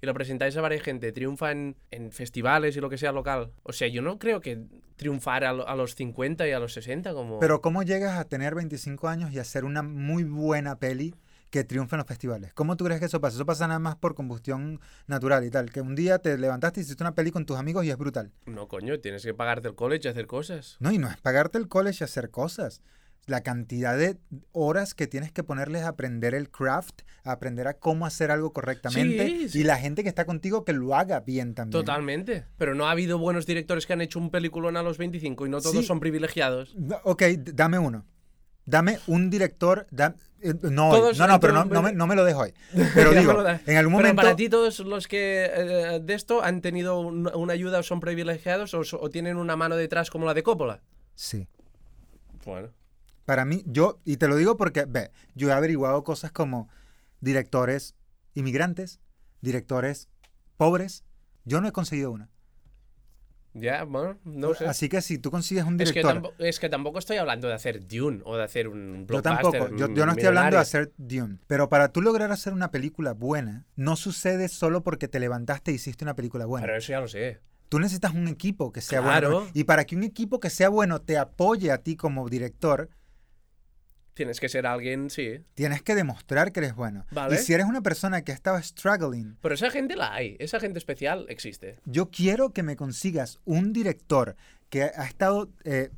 y 0.00 0.06
lo 0.06 0.14
presentáis 0.14 0.56
a 0.56 0.60
varias 0.60 0.82
gente, 0.82 1.10
triunfa 1.12 1.52
en, 1.52 1.76
en 1.90 2.12
festivales 2.12 2.76
y 2.76 2.80
lo 2.80 2.88
que 2.90 2.98
sea 2.98 3.12
local. 3.12 3.52
O 3.62 3.72
sea, 3.72 3.88
yo 3.88 4.02
no 4.02 4.18
creo 4.18 4.40
que 4.40 4.64
triunfar 4.96 5.44
a, 5.44 5.52
lo- 5.52 5.68
a 5.68 5.74
los 5.76 5.94
50 5.94 6.46
y 6.48 6.52
a 6.52 6.58
los 6.58 6.72
60 6.72 7.12
como... 7.14 7.38
pero 7.38 7.60
¿cómo 7.60 7.82
llegas 7.82 8.18
a 8.18 8.24
tener 8.24 8.54
25 8.54 9.08
años 9.08 9.32
y 9.32 9.38
hacer 9.38 9.64
una 9.64 9.82
muy 9.82 10.24
buena 10.24 10.78
peli 10.78 11.14
que 11.50 11.64
triunfe 11.64 11.94
en 11.96 11.98
los 11.98 12.06
festivales? 12.06 12.52
¿Cómo 12.54 12.76
tú 12.76 12.84
crees 12.84 13.00
que 13.00 13.06
eso 13.06 13.20
pasa? 13.20 13.36
Eso 13.36 13.46
pasa 13.46 13.66
nada 13.68 13.78
más 13.78 13.96
por 13.96 14.14
combustión 14.14 14.80
natural 15.06 15.44
y 15.44 15.50
tal. 15.50 15.70
Que 15.70 15.80
un 15.80 15.94
día 15.94 16.18
te 16.18 16.36
levantaste 16.38 16.80
y 16.80 16.82
hiciste 16.82 17.02
una 17.02 17.14
peli 17.14 17.30
con 17.30 17.46
tus 17.46 17.56
amigos 17.56 17.84
y 17.84 17.90
es 17.90 17.96
brutal. 17.96 18.32
No, 18.46 18.68
coño, 18.68 18.98
tienes 19.00 19.22
que 19.22 19.32
pagarte 19.34 19.68
el 19.68 19.74
college 19.74 20.08
y 20.08 20.10
hacer 20.10 20.26
cosas. 20.26 20.76
No, 20.80 20.90
y 20.92 20.98
no 20.98 21.08
es 21.08 21.16
pagarte 21.18 21.58
el 21.58 21.68
college 21.68 21.98
y 22.00 22.04
hacer 22.04 22.30
cosas. 22.30 22.82
La 23.26 23.40
cantidad 23.42 23.98
de 23.98 24.18
horas 24.52 24.94
que 24.94 25.08
tienes 25.08 25.32
que 25.32 25.42
ponerles 25.42 25.82
a 25.82 25.88
aprender 25.88 26.32
el 26.34 26.48
craft, 26.48 27.02
a 27.24 27.32
aprender 27.32 27.66
a 27.66 27.74
cómo 27.74 28.06
hacer 28.06 28.30
algo 28.30 28.52
correctamente. 28.52 29.26
Sí, 29.26 29.48
sí. 29.48 29.60
Y 29.60 29.64
la 29.64 29.78
gente 29.78 30.04
que 30.04 30.08
está 30.08 30.24
contigo 30.26 30.64
que 30.64 30.72
lo 30.72 30.94
haga 30.94 31.18
bien 31.20 31.54
también. 31.54 31.72
Totalmente. 31.84 32.44
Pero 32.56 32.76
no 32.76 32.86
ha 32.86 32.92
habido 32.92 33.18
buenos 33.18 33.44
directores 33.44 33.84
que 33.84 33.92
han 33.94 34.00
hecho 34.00 34.20
un 34.20 34.30
peliculón 34.30 34.76
a 34.76 34.82
los 34.84 34.96
25 34.96 35.44
y 35.44 35.48
no 35.50 35.60
todos 35.60 35.74
Sí. 35.76 35.82
son 35.82 35.98
privilegiados. 35.98 36.76
Ok, 37.02 37.22
dame 37.52 37.80
uno. 37.80 38.04
Dame 38.64 38.98
un 39.08 39.28
director. 39.28 39.88
da- 39.90 40.14
eh, 40.40 40.54
no. 40.62 40.90
Todos 40.90 41.18
no, 41.18 41.26
no, 41.26 41.40
pero 41.40 41.64
no, 41.64 41.82
me, 41.82 41.92
no 41.92 42.06
me 42.06 42.14
lo 42.14 42.24
dejo 42.24 42.40
hoy. 42.42 42.54
Pero 42.94 43.10
digo, 43.12 43.32
en 43.40 43.76
algún 43.76 43.94
Pero 43.94 44.08
momento. 44.08 44.16
para 44.22 44.36
ti 44.36 44.48
todos 44.48 44.78
los 44.80 45.08
que 45.08 45.50
eh, 45.52 46.00
de 46.00 46.14
esto 46.14 46.42
han 46.44 46.60
tenido 46.60 47.00
un- 47.00 47.28
una 47.34 47.52
ayuda 47.54 47.78
o 47.80 47.82
son 47.82 47.98
privilegiados 48.00 48.72
o 48.74 49.10
tienen 49.10 49.36
una 49.36 49.56
mano 49.56 49.74
detrás 49.76 50.10
como 50.10 50.26
la 50.26 50.34
de 50.34 50.42
Coppola. 50.44 50.80
Sí. 51.16 51.48
Bueno. 52.44 52.68
Para 53.26 53.44
mí, 53.44 53.62
yo, 53.66 54.00
y 54.04 54.16
te 54.16 54.28
lo 54.28 54.36
digo 54.36 54.56
porque, 54.56 54.86
ve, 54.86 55.10
yo 55.34 55.48
he 55.50 55.52
averiguado 55.52 56.02
cosas 56.04 56.32
como 56.32 56.68
directores 57.20 57.94
inmigrantes, 58.34 59.00
directores 59.42 60.08
pobres. 60.56 61.04
Yo 61.44 61.60
no 61.60 61.68
he 61.68 61.72
conseguido 61.72 62.10
una. 62.12 62.30
Ya, 63.52 63.84
bueno, 63.84 64.18
no 64.24 64.52
sé. 64.54 64.66
Así 64.66 64.88
que 64.90 65.00
si 65.00 65.16
tú 65.18 65.30
consigues 65.30 65.64
un 65.64 65.80
Es 65.80 65.90
que, 65.90 66.00
director. 66.00 66.34
es 66.38 66.60
que 66.60 66.68
tampoco 66.68 66.98
estoy 66.98 67.16
hablando 67.16 67.48
de 67.48 67.54
hacer 67.54 67.86
Dune 67.88 68.20
o 68.24 68.36
de 68.36 68.44
hacer 68.44 68.68
un 68.68 69.06
Yo 69.08 69.20
blockbuster 69.22 69.60
tampoco, 69.60 69.76
yo, 69.76 69.94
yo 69.94 70.04
no 70.04 70.12
estoy 70.12 70.26
hablando 70.26 70.56
de 70.56 70.62
hacer 70.62 70.92
Dune. 70.98 71.38
Pero 71.46 71.70
para 71.70 71.88
tú 71.90 72.02
lograr 72.02 72.30
hacer 72.32 72.52
una 72.52 72.70
película 72.70 73.14
buena, 73.14 73.64
no 73.74 73.96
sucede 73.96 74.48
solo 74.48 74.82
porque 74.82 75.08
te 75.08 75.18
levantaste 75.20 75.72
y 75.72 75.76
hiciste 75.76 76.04
una 76.04 76.14
película 76.14 76.44
buena. 76.44 76.66
Pero 76.66 76.76
eso 76.78 76.92
ya 76.92 77.00
lo 77.00 77.08
sé. 77.08 77.40
Tú 77.70 77.78
necesitas 77.80 78.12
un 78.14 78.28
equipo 78.28 78.72
que 78.72 78.82
sea 78.82 79.00
Claro. 79.00 79.30
bueno. 79.32 79.50
Y 79.54 79.64
para 79.64 79.84
que 79.86 79.96
un 79.96 80.04
equipo 80.04 80.38
que 80.38 80.50
sea 80.50 80.68
bueno 80.68 81.00
te 81.00 81.16
apoye 81.16 81.72
a 81.72 81.78
ti 81.78 81.96
como 81.96 82.28
director, 82.28 82.90
Tienes 84.16 84.40
que 84.40 84.48
ser 84.48 84.66
alguien, 84.66 85.10
sí. 85.10 85.42
tienes 85.52 85.82
que 85.82 85.94
demostrar 85.94 86.50
que 86.50 86.60
eres 86.60 86.74
bueno. 86.74 87.04
Vale. 87.10 87.34
Y 87.34 87.38
si 87.38 87.52
eres 87.52 87.66
una 87.66 87.82
persona 87.82 88.22
que 88.22 88.32
ha 88.32 88.34
estado 88.34 88.60
struggling, 88.62 89.36
Pero 89.42 89.54
esa 89.54 89.70
gente 89.70 89.94
la 89.94 90.14
hay. 90.14 90.36
Esa 90.38 90.58
gente 90.58 90.78
especial 90.78 91.26
existe. 91.28 91.76
yo 91.84 92.10
quiero 92.10 92.50
que 92.50 92.62
me 92.62 92.76
consigas 92.76 93.38
un 93.44 93.74
director 93.74 94.34
que 94.70 94.84
ha 94.84 95.04
estado... 95.04 95.50
eh, 95.64 95.90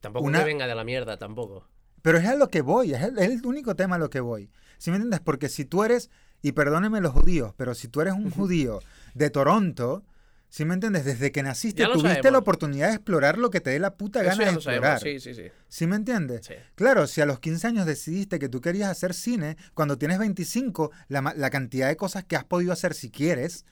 Tampoco 0.00 0.24
Una- 0.24 0.38
que 0.38 0.44
venga 0.46 0.66
de 0.66 0.74
la 0.74 0.82
mierda, 0.84 1.18
tampoco. 1.18 1.68
pero 2.00 2.16
es 2.16 2.24
a 2.26 2.36
lo 2.36 2.48
que 2.48 2.62
voy, 2.62 2.94
es 2.94 3.02
el, 3.02 3.18
es 3.18 3.30
el 3.30 3.44
único 3.46 3.76
tema 3.76 3.96
a 3.96 3.98
lo 3.98 4.08
que 4.08 4.20
voy. 4.20 4.48
¿Sí 4.78 4.90
me 4.90 4.96
entiendes? 4.96 5.20
Porque 5.20 5.48
si 5.50 5.64
tú 5.66 5.84
eres, 5.84 6.08
y 6.40 6.52
perdónenme 6.52 7.00
los 7.02 7.12
judíos, 7.12 7.52
pero 7.58 7.74
si 7.74 7.88
tú 7.88 8.00
eres 8.00 8.14
un 8.14 8.30
judío 8.38 8.80
de 9.14 9.28
Toronto, 9.28 10.04
¿sí 10.48 10.64
me 10.64 10.74
entiendes? 10.74 11.04
Desde 11.04 11.32
que 11.32 11.42
naciste 11.42 11.84
tuviste 11.86 12.30
la 12.30 12.38
oportunidad 12.38 12.88
de 12.88 12.94
explorar 12.94 13.38
lo 13.38 13.50
que 13.50 13.60
te 13.60 13.70
dé 13.70 13.78
la 13.78 13.96
puta 13.96 14.22
gana 14.22 14.44
de 14.44 14.52
lo 14.52 14.58
explorar. 14.58 15.00
Sí, 15.00 15.20
sí, 15.20 15.34
sí. 15.34 15.50
¿Sí 15.68 15.86
me 15.86 15.96
entiendes? 15.96 16.46
sí. 16.46 16.54
Claro, 16.74 17.06
si 17.06 17.20
a 17.20 17.26
los 17.26 17.40
15 17.40 17.66
años 17.66 17.86
decidiste 17.86 18.38
que 18.38 18.48
tú 18.48 18.60
querías 18.60 18.90
hacer 18.90 19.14
cine, 19.14 19.56
cuando 19.74 19.98
tienes 19.98 20.18
25, 20.18 20.90
la, 21.08 21.34
la 21.36 21.50
cantidad 21.50 21.88
de 21.88 21.96
cosas 21.96 22.24
que 22.24 22.36
has 22.36 22.44
podido 22.44 22.72
hacer 22.72 22.94
si 22.94 23.10
quieres 23.10 23.64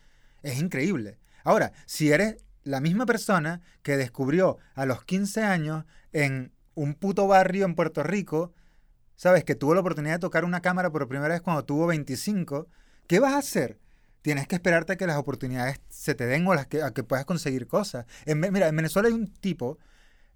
es 0.42 0.58
increíble. 0.58 1.18
Ahora, 1.44 1.72
si 1.86 2.10
eres 2.10 2.36
la 2.64 2.80
misma 2.80 3.06
persona 3.06 3.60
que 3.82 3.96
descubrió 3.96 4.58
a 4.74 4.86
los 4.86 5.04
15 5.04 5.42
años 5.42 5.84
en 6.12 6.52
un 6.74 6.94
puto 6.94 7.26
barrio 7.26 7.64
en 7.64 7.74
Puerto 7.74 8.02
Rico, 8.02 8.52
sabes, 9.14 9.44
que 9.44 9.54
tuvo 9.54 9.74
la 9.74 9.80
oportunidad 9.80 10.14
de 10.14 10.20
tocar 10.20 10.44
una 10.44 10.60
cámara 10.60 10.90
por 10.90 11.08
primera 11.08 11.34
vez 11.34 11.40
cuando 11.40 11.64
tuvo 11.64 11.86
25, 11.86 12.68
¿qué 13.06 13.20
vas 13.20 13.34
a 13.34 13.38
hacer? 13.38 13.78
Tienes 14.26 14.48
que 14.48 14.56
esperarte 14.56 14.94
a 14.94 14.96
que 14.96 15.06
las 15.06 15.18
oportunidades 15.18 15.80
se 15.88 16.16
te 16.16 16.26
den 16.26 16.44
o 16.48 16.52
las 16.52 16.66
que, 16.66 16.82
a 16.82 16.90
que 16.90 17.04
puedas 17.04 17.24
conseguir 17.24 17.68
cosas. 17.68 18.06
En, 18.24 18.40
mira, 18.40 18.66
en 18.66 18.74
Venezuela 18.74 19.06
hay 19.06 19.14
un 19.14 19.32
tipo 19.32 19.78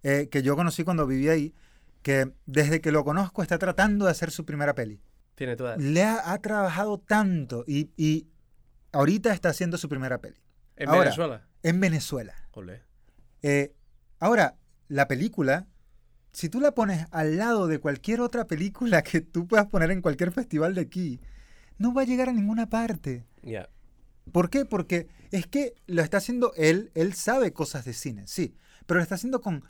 eh, 0.05 0.29
que 0.31 0.45
yo 0.45 0.55
conocí 0.55 0.85
cuando 0.85 1.09
vivía 1.09 1.33
ahí, 1.33 1.57
que 2.03 2.31
desde 2.47 2.81
que 2.81 2.93
lo 2.93 3.03
conozco 3.03 3.43
está 3.43 3.59
tratando 3.59 4.05
de 4.05 4.13
hacer 4.13 4.31
su 4.31 4.47
primera 4.47 4.77
peli. 4.77 5.03
Tiene 5.35 5.57
toda. 5.57 5.77
Le 5.77 6.05
ha, 6.05 6.33
ha 6.33 6.39
trabajado 6.39 6.99
tanto 6.99 7.65
y, 7.67 7.91
y 7.97 8.29
ahorita 8.93 9.33
está 9.33 9.49
haciendo 9.49 9.77
su 9.77 9.89
primera 9.89 10.19
peli. 10.19 10.41
En 10.77 10.89
Ahora. 10.89 11.01
Venezuela. 11.01 11.49
En 11.65 11.81
Venezuela. 11.81 12.35
Ole. 12.53 12.83
Eh, 13.43 13.75
ahora, 14.21 14.55
la 14.87 15.09
película, 15.09 15.67
si 16.31 16.49
tú 16.49 16.61
la 16.61 16.77
pones 16.77 17.09
al 17.11 17.39
lado 17.39 17.67
de 17.67 17.81
cualquier 17.81 18.21
otra 18.21 18.45
película 18.45 19.03
que 19.03 19.21
tú 19.21 19.49
puedas 19.49 19.67
poner 19.67 19.91
en 19.91 20.01
cualquier 20.01 20.31
festival 20.31 20.77
de 20.77 20.83
aquí, 20.83 21.21
no 21.77 21.93
va 21.93 22.03
a 22.03 22.05
llegar 22.05 22.29
a 22.29 22.33
ninguna 22.33 22.71
parte. 22.71 23.25
Ya. 23.43 23.69
¿Por 24.33 24.51
qué? 24.51 24.65
Porque 24.65 25.09
es 25.31 25.47
que 25.47 25.75
lo 25.87 26.03
está 26.03 26.19
haciendo 26.19 26.53
él, 26.57 26.91
él 26.95 27.15
sabe 27.15 27.53
cosas 27.53 27.85
de 27.85 27.93
cine, 27.93 28.27
sí, 28.27 28.55
pero 28.87 28.99
lo 28.99 29.03
está 29.03 29.17
haciendo 29.17 29.41
con 29.41 29.65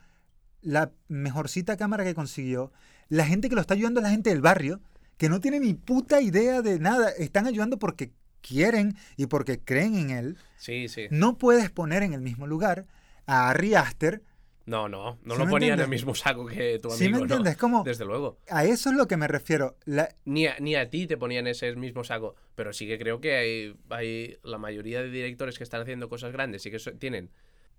la 0.62 0.92
mejorcita 1.08 1.76
cámara 1.76 2.04
que 2.04 2.14
consiguió, 2.14 2.72
la 3.08 3.26
gente 3.26 3.48
que 3.48 3.54
lo 3.54 3.60
está 3.60 3.74
ayudando 3.74 4.00
es 4.00 4.04
la 4.04 4.10
gente 4.10 4.30
del 4.30 4.40
barrio, 4.40 4.80
que 5.16 5.28
no 5.28 5.40
tiene 5.40 5.60
ni 5.60 5.74
puta 5.74 6.20
idea 6.20 6.62
de 6.62 6.78
nada, 6.78 7.10
están 7.10 7.46
ayudando 7.46 7.78
porque 7.78 8.12
quieren 8.40 8.96
y 9.16 9.26
porque 9.26 9.60
creen 9.60 9.94
en 9.96 10.10
él. 10.10 10.38
Sí, 10.56 10.88
sí. 10.88 11.08
No 11.10 11.38
puedes 11.38 11.70
poner 11.70 12.02
en 12.02 12.14
el 12.14 12.20
mismo 12.20 12.46
lugar 12.46 12.86
a 13.26 13.50
Ari 13.50 13.74
Aster, 13.74 14.22
No, 14.66 14.88
no. 14.88 15.18
No 15.24 15.34
¿Sí 15.34 15.40
lo 15.42 15.48
ponía 15.48 15.74
en 15.74 15.80
el 15.80 15.88
mismo 15.88 16.14
saco 16.14 16.46
que 16.46 16.78
tu 16.78 16.88
amigo. 16.88 16.98
¿sí 16.98 17.04
me 17.08 17.16
¿no? 17.18 17.22
entiendes? 17.22 17.56
Como, 17.56 17.82
Desde 17.82 18.04
luego. 18.04 18.38
a 18.48 18.64
eso 18.64 18.90
es 18.90 18.96
lo 18.96 19.08
que 19.08 19.16
me 19.16 19.26
refiero. 19.26 19.76
La- 19.84 20.14
Ni 20.24 20.46
a, 20.46 20.56
ni 20.60 20.76
a 20.76 20.88
ti 20.90 21.06
te 21.06 21.16
ponían 21.16 21.46
ese 21.46 21.74
mismo 21.76 22.04
saco. 22.04 22.36
Pero 22.54 22.72
sí 22.72 22.86
que 22.86 22.98
creo 22.98 23.20
que 23.20 23.34
hay, 23.36 23.74
hay 23.88 24.36
la 24.44 24.58
mayoría 24.58 25.02
de 25.02 25.10
directores 25.10 25.56
que 25.58 25.64
están 25.64 25.80
haciendo 25.82 26.08
cosas 26.08 26.32
grandes 26.32 26.64
y 26.66 26.70
que 26.70 26.78
so- 26.78 26.92
tienen. 26.92 27.30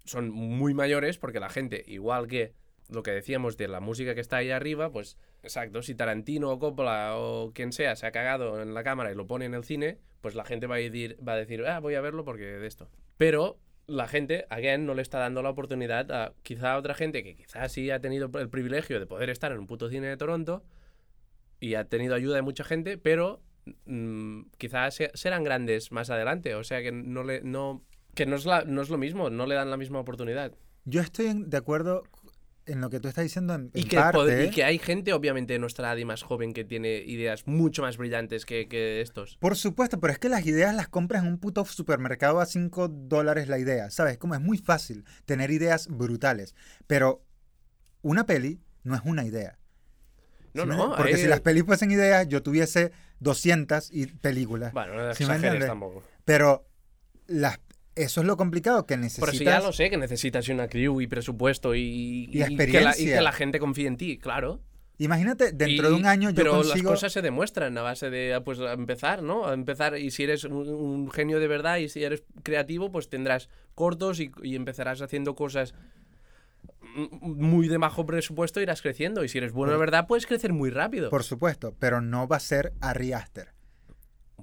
Son 0.05 0.29
muy 0.31 0.73
mayores 0.73 1.17
porque 1.17 1.39
la 1.39 1.49
gente, 1.49 1.83
igual 1.87 2.27
que 2.27 2.53
lo 2.89 3.03
que 3.03 3.11
decíamos 3.11 3.55
de 3.55 3.67
la 3.69 3.79
música 3.79 4.13
que 4.15 4.19
está 4.21 4.37
ahí 4.37 4.49
arriba, 4.49 4.91
pues 4.91 5.15
exacto, 5.43 5.81
si 5.81 5.95
Tarantino 5.95 6.49
o 6.49 6.59
Coppola 6.59 7.13
o 7.15 7.51
quien 7.53 7.71
sea 7.71 7.95
se 7.95 8.05
ha 8.07 8.11
cagado 8.11 8.61
en 8.61 8.73
la 8.73 8.83
cámara 8.83 9.11
y 9.11 9.15
lo 9.15 9.27
pone 9.27 9.45
en 9.45 9.53
el 9.53 9.63
cine, 9.63 9.99
pues 10.19 10.35
la 10.35 10.43
gente 10.43 10.67
va 10.67 10.75
a 10.75 10.79
decir, 10.79 11.17
va 11.25 11.33
a 11.33 11.37
decir 11.37 11.65
ah, 11.67 11.79
voy 11.79 11.93
a 11.95 12.01
verlo 12.01 12.25
porque 12.25 12.43
de 12.43 12.67
esto. 12.67 12.89
Pero 13.17 13.57
la 13.87 14.07
gente, 14.07 14.45
again, 14.49 14.85
no 14.85 14.93
le 14.93 15.01
está 15.01 15.19
dando 15.19 15.41
la 15.41 15.49
oportunidad 15.49 16.11
a 16.11 16.33
quizá 16.43 16.73
a 16.73 16.77
otra 16.77 16.93
gente 16.93 17.23
que 17.23 17.35
quizás 17.35 17.71
sí 17.71 17.89
ha 17.91 17.99
tenido 17.99 18.29
el 18.39 18.49
privilegio 18.49 18.99
de 18.99 19.05
poder 19.05 19.29
estar 19.29 19.51
en 19.51 19.59
un 19.59 19.67
puto 19.67 19.89
cine 19.89 20.07
de 20.07 20.17
Toronto 20.17 20.63
y 21.59 21.75
ha 21.75 21.85
tenido 21.85 22.15
ayuda 22.15 22.35
de 22.35 22.41
mucha 22.41 22.63
gente, 22.63 22.97
pero 22.97 23.41
mm, 23.85 24.43
quizás 24.57 24.95
se- 24.95 25.11
serán 25.13 25.43
grandes 25.43 25.91
más 25.91 26.09
adelante. 26.09 26.55
O 26.55 26.63
sea 26.63 26.81
que 26.81 26.91
no 26.91 27.23
le 27.23 27.41
no 27.41 27.83
que 28.15 28.25
no 28.25 28.35
es, 28.35 28.45
la- 28.45 28.63
no 28.65 28.81
es 28.81 28.89
lo 28.89 28.97
mismo, 28.97 29.29
no 29.29 29.45
le 29.45 29.55
dan 29.55 29.69
la 29.69 29.77
misma 29.77 29.99
oportunidad. 29.99 30.51
yo 30.85 30.99
estoy 31.01 31.31
de 31.45 31.57
acuerdo 31.57 32.03
en 32.65 32.79
lo 32.81 32.89
que 32.89 32.99
tú 32.99 33.07
estás 33.07 33.23
diciendo 33.23 33.55
en, 33.55 33.71
Y 33.73 33.81
en 33.81 33.87
que, 33.87 33.95
parte. 33.97 34.45
y 34.45 34.49
que 34.51 34.63
hay 34.63 34.77
gente, 34.79 35.13
obviamente, 35.13 35.53
de 35.53 35.59
nuestra 35.59 35.87
edad 35.89 35.97
y 35.97 36.05
más 36.05 36.21
joven 36.23 36.53
que 36.53 36.63
tiene 36.63 36.97
ideas 36.97 37.47
mucho 37.47 37.81
más 37.81 37.97
brillantes 37.97 38.45
que, 38.45 38.67
que 38.67 39.01
estos. 39.01 39.37
Por 39.37 39.55
supuesto, 39.55 39.99
pero 39.99 40.13
es 40.13 40.19
que 40.19 40.29
las 40.29 40.45
ideas 40.45 40.73
las 40.75 40.87
compras 40.87 41.23
en 41.23 41.29
un 41.29 41.37
puto 41.39 41.65
supermercado 41.65 42.39
a 42.39 42.45
5 42.45 42.87
dólares 42.87 43.47
la 43.47 43.57
idea, 43.59 43.89
¿sabes? 43.89 44.17
Como 44.17 44.35
es 44.35 44.41
muy 44.41 44.57
fácil 44.57 45.05
tener 45.25 45.51
ideas 45.51 45.87
brutales, 45.87 46.55
pero 46.87 47.23
una 48.01 48.25
peli 48.25 48.59
no 48.83 48.95
es 48.95 49.01
una 49.05 49.25
idea. 49.25 49.57
No, 50.53 50.63
¿sí 50.63 50.67
me 50.69 50.75
no? 50.75 50.95
Porque 50.95 51.15
hay- 51.15 51.21
si 51.21 51.27
las 51.27 51.39
pelis 51.41 51.63
fuesen 51.63 51.91
ideas, 51.91 52.27
yo 52.27 52.43
tuviese 52.43 52.91
200 53.19 53.89
y 53.91 54.07
películas. 54.07 54.73
Bueno, 54.73 54.95
no 54.95 55.13
¿Sí 55.15 55.23
exageres 55.23 55.65
tampoco. 55.65 56.03
Pero 56.25 56.67
las, 57.27 57.59
eso 57.95 58.21
es 58.21 58.27
lo 58.27 58.37
complicado, 58.37 58.85
que 58.85 58.97
necesitas... 58.97 59.29
Pero 59.29 59.37
si 59.39 59.45
ya 59.45 59.59
lo 59.59 59.71
sé, 59.73 59.89
que 59.89 59.97
necesitas 59.97 60.47
una 60.49 60.67
crew 60.67 61.01
y 61.01 61.07
presupuesto 61.07 61.75
y, 61.75 62.29
Y 62.29 62.31
que 62.31 62.39
la, 62.39 62.49
y 62.49 62.53
experiencia. 62.53 63.15
que 63.17 63.21
la 63.21 63.31
gente 63.31 63.59
confíe 63.59 63.87
en 63.87 63.97
ti, 63.97 64.17
claro. 64.17 64.61
Imagínate, 64.97 65.51
dentro 65.51 65.87
Y- 65.87 65.89
de 65.91 65.95
un 65.95 66.05
año 66.05 66.29
yo 66.29 66.35
pero 66.35 66.51
consigo... 66.51 66.91
las 66.91 66.99
cosas 66.99 67.11
se 67.13 67.21
demuestran 67.23 67.75
a 67.77 67.81
base 67.81 68.09
de 68.11 68.35
ah, 68.35 68.43
pues 68.43 68.59
a 68.59 68.73
empezar, 68.73 69.23
¿no? 69.23 69.47
A 69.47 69.53
empezar 69.55 69.97
y 69.97 70.11
si 70.11 70.23
eres 70.23 70.43
un, 70.43 70.53
un 70.53 71.09
genio 71.11 71.39
de 71.39 71.47
verdad 71.47 71.77
y 71.77 71.89
si 71.89 72.03
eres 72.03 72.23
creativo, 72.43 72.91
pues 72.91 73.09
tendrás 73.09 73.49
cortos 73.73 74.19
y, 74.19 74.31
y 74.43 74.55
empezarás 74.55 75.01
haciendo 75.01 75.33
cosas 75.35 75.73
muy 76.95 77.67
de 77.67 77.77
bajo 77.77 78.05
presupuesto 78.05 78.61
irás 78.61 78.81
creciendo. 78.81 79.23
Y 79.23 79.29
si 79.29 79.37
eres 79.37 79.53
bueno 79.53 79.71
de 79.73 79.79
verdad, 79.79 80.07
puedes 80.07 80.25
crecer 80.27 80.53
muy 80.53 80.69
rápido. 80.69 81.09
Por 81.09 81.23
supuesto, 81.23 81.75
pero 81.79 82.01
no 82.01 82.27
va 82.27 82.37
a 82.37 82.41
ser 82.41 82.73
Ari 82.81 83.13
Aster. 83.13 83.53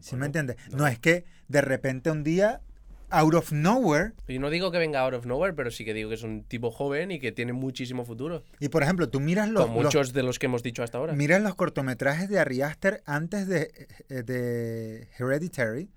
¿Sí 0.00 0.16
me 0.16 0.26
entiendes? 0.26 0.56
no. 0.70 0.78
No. 0.78 0.86
es 0.86 0.98
que 0.98 1.24
de 1.48 1.60
repente 1.60 2.10
un 2.10 2.22
día, 2.24 2.62
out 3.10 3.34
of 3.34 3.52
nowhere, 3.52 4.12
Yo 4.28 4.38
no 4.40 4.50
digo 4.50 4.70
que 4.70 4.78
venga 4.78 5.00
out 5.00 5.14
of 5.14 5.26
nowhere, 5.26 5.54
pero 5.54 5.70
sí 5.70 5.84
que 5.84 5.94
digo 5.94 6.08
que 6.08 6.16
es 6.16 6.22
un 6.22 6.44
tipo 6.44 6.70
joven 6.70 7.10
y 7.10 7.18
que 7.20 7.32
tiene 7.32 7.52
muchísimo 7.52 8.04
futuro. 8.04 8.42
y 8.60 8.68
por 8.68 8.82
ejemplo, 8.82 9.08
tú 9.08 9.20
miras 9.20 9.48
los, 9.48 9.64
Con 9.66 9.74
los- 9.74 9.84
muchos 9.84 10.12
de 10.12 10.22
los 10.22 10.38
que 10.38 10.46
hemos 10.46 10.62
dicho 10.62 10.82
hasta 10.82 10.98
ahora. 10.98 11.12
miras 11.14 11.40
los 11.42 11.54
cortometrajes 11.54 12.28
de 12.28 12.38
Ari 12.38 12.62
Aster 12.62 13.02
antes 13.06 13.46
de, 13.48 13.88
eh, 14.08 14.22
de 14.22 15.08
Hereditary 15.18 15.90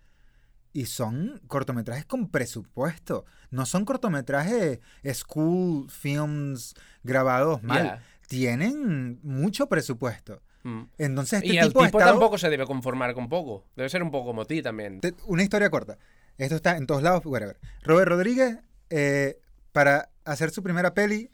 y 0.74 0.86
son 0.86 1.42
cortometrajes 1.48 2.06
con 2.06 2.30
presupuesto. 2.30 3.26
No 3.50 3.66
son 3.66 3.84
cortometrajes 3.84 4.80
school 5.14 5.90
films 5.90 6.76
grabados 7.04 7.62
mal. 7.64 7.84
Ya. 7.84 8.04
Tienen 8.28 9.20
mucho 9.24 9.68
presupuesto. 9.68 10.42
Mm. 10.64 10.84
Entonces 10.98 11.42
este 11.42 11.54
y 11.54 11.58
el 11.58 11.68
tipo, 11.68 11.84
tipo, 11.84 11.98
estado- 12.00 12.12
tampoco 12.14 12.38
se 12.38 12.50
debe 12.50 12.66
conformar 12.66 13.14
con 13.14 13.28
poco. 13.28 13.66
Debe 13.76 13.90
ser 13.90 14.02
un 14.04 14.12
poco 14.12 14.28
como 14.28 14.46
ti 14.46 14.62
también. 14.62 15.02
Una 15.26 15.44
historia 15.44 15.70
corta. 15.70 15.98
Esto 16.42 16.56
está 16.56 16.78
en 16.78 16.88
todos 16.88 17.04
lados. 17.04 17.26
whatever. 17.26 17.58
Robert 17.84 18.10
Rodríguez, 18.10 18.58
eh, 18.90 19.40
para 19.72 20.10
hacer 20.26 20.52
su 20.52 20.64
primera 20.64 20.94
peli, 20.94 21.30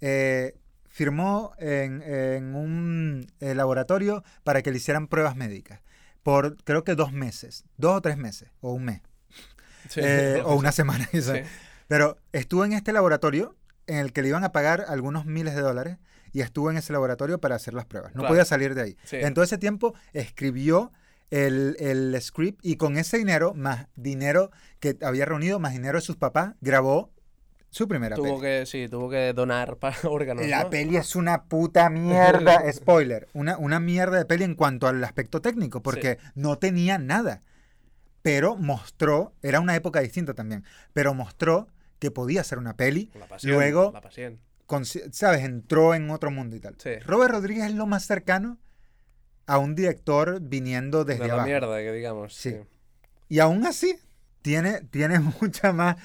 eh, 0.00 0.56
firmó 0.88 1.52
en, 1.58 2.02
en 2.02 2.54
un 2.54 3.26
eh, 3.40 3.54
laboratorio 3.54 4.22
para 4.44 4.62
que 4.62 4.70
le 4.70 4.76
hicieran 4.78 5.08
pruebas 5.08 5.36
médicas. 5.36 5.80
Por 6.22 6.56
creo 6.64 6.84
que 6.84 6.94
dos 6.94 7.12
meses. 7.12 7.64
Dos 7.76 7.96
o 7.96 8.00
tres 8.00 8.16
meses. 8.16 8.50
O 8.60 8.72
un 8.72 8.84
mes. 8.84 9.00
Sí, 9.88 10.00
eh, 10.02 10.42
o 10.44 10.54
una 10.56 10.72
semana. 10.72 11.08
Sí. 11.12 11.32
Pero 11.88 12.18
estuvo 12.32 12.64
en 12.64 12.72
este 12.72 12.92
laboratorio 12.92 13.56
en 13.86 13.98
el 13.98 14.12
que 14.12 14.22
le 14.22 14.28
iban 14.28 14.42
a 14.42 14.50
pagar 14.50 14.84
algunos 14.88 15.24
miles 15.26 15.54
de 15.54 15.60
dólares 15.60 15.98
y 16.32 16.40
estuvo 16.40 16.70
en 16.70 16.76
ese 16.76 16.92
laboratorio 16.92 17.40
para 17.40 17.54
hacer 17.54 17.74
las 17.74 17.86
pruebas. 17.86 18.12
No 18.14 18.20
Claro. 18.22 18.32
podía 18.32 18.44
salir 18.44 18.74
de 18.74 18.82
ahí. 18.82 18.96
Sí. 19.04 19.16
En 19.16 19.34
todo 19.34 19.44
ese 19.44 19.58
tiempo 19.58 19.94
escribió 20.12 20.92
el, 21.30 21.76
el 21.80 22.16
script 22.20 22.60
y 22.64 22.76
con 22.76 22.96
ese 22.96 23.18
dinero, 23.18 23.52
más 23.54 23.88
dinero 23.96 24.50
que 24.80 24.96
había 25.02 25.24
reunido, 25.24 25.58
más 25.58 25.72
dinero 25.72 25.98
de 25.98 26.02
sus 26.02 26.16
papás, 26.16 26.54
grabó 26.60 27.12
su 27.68 27.88
primera 27.88 28.16
Tuvo 28.16 28.38
peli. 28.38 28.40
que, 28.40 28.66
sí, 28.66 28.88
tuvo 28.88 29.10
que 29.10 29.32
donar 29.34 29.76
para 29.76 29.96
órganos. 30.04 30.46
La 30.46 30.62
¿no? 30.64 30.70
peli 30.70 30.96
es 30.96 31.14
una 31.16 31.44
puta 31.44 31.90
mierda, 31.90 32.62
spoiler, 32.72 33.28
una, 33.34 33.58
una 33.58 33.80
mierda 33.80 34.18
de 34.18 34.24
peli 34.24 34.44
en 34.44 34.54
cuanto 34.54 34.86
al 34.86 35.02
aspecto 35.04 35.40
técnico, 35.42 35.82
porque 35.82 36.18
no 36.34 36.58
tenía 36.58 36.98
nada. 36.98 37.40
Pero 38.22 38.56
mostró, 38.56 39.34
era 39.42 39.60
una 39.60 39.76
época 39.76 40.00
distinta 40.00 40.34
también, 40.34 40.64
pero 40.92 41.14
mostró 41.14 41.68
que 41.98 42.10
podía 42.10 42.42
ser 42.44 42.58
una 42.58 42.76
peli 42.76 43.10
La 43.18 43.26
pasión. 43.26 43.52
Luego- 43.54 43.90
La 43.92 44.00
pasión. 44.00 44.40
consi- 44.66 45.10
¿sabes? 45.12 45.44
Entró 45.44 45.94
en 45.94 46.10
otro 46.10 46.30
mundo 46.30 46.56
y 46.56 46.60
tal. 46.60 46.74
Sí. 46.78 46.98
Robert 47.04 47.32
Rodríguez 47.32 47.66
es 47.66 47.74
lo 47.74 47.86
más 47.86 48.04
cercano 48.06 48.58
a 49.46 49.58
un 49.58 49.74
director 49.74 50.40
viniendo 50.40 51.04
desde 51.04 51.22
de 51.22 51.28
la 51.28 51.34
abajo. 51.34 51.48
mierda, 51.48 51.78
que 51.78 51.92
digamos. 51.92 52.34
Sí. 52.34 52.50
Sí. 52.50 52.56
Y 53.28 53.38
aún 53.40 53.64
así, 53.66 53.96
tiene, 54.42 54.80
tiene 54.90 55.18
mucha 55.40 55.72
más... 55.72 55.96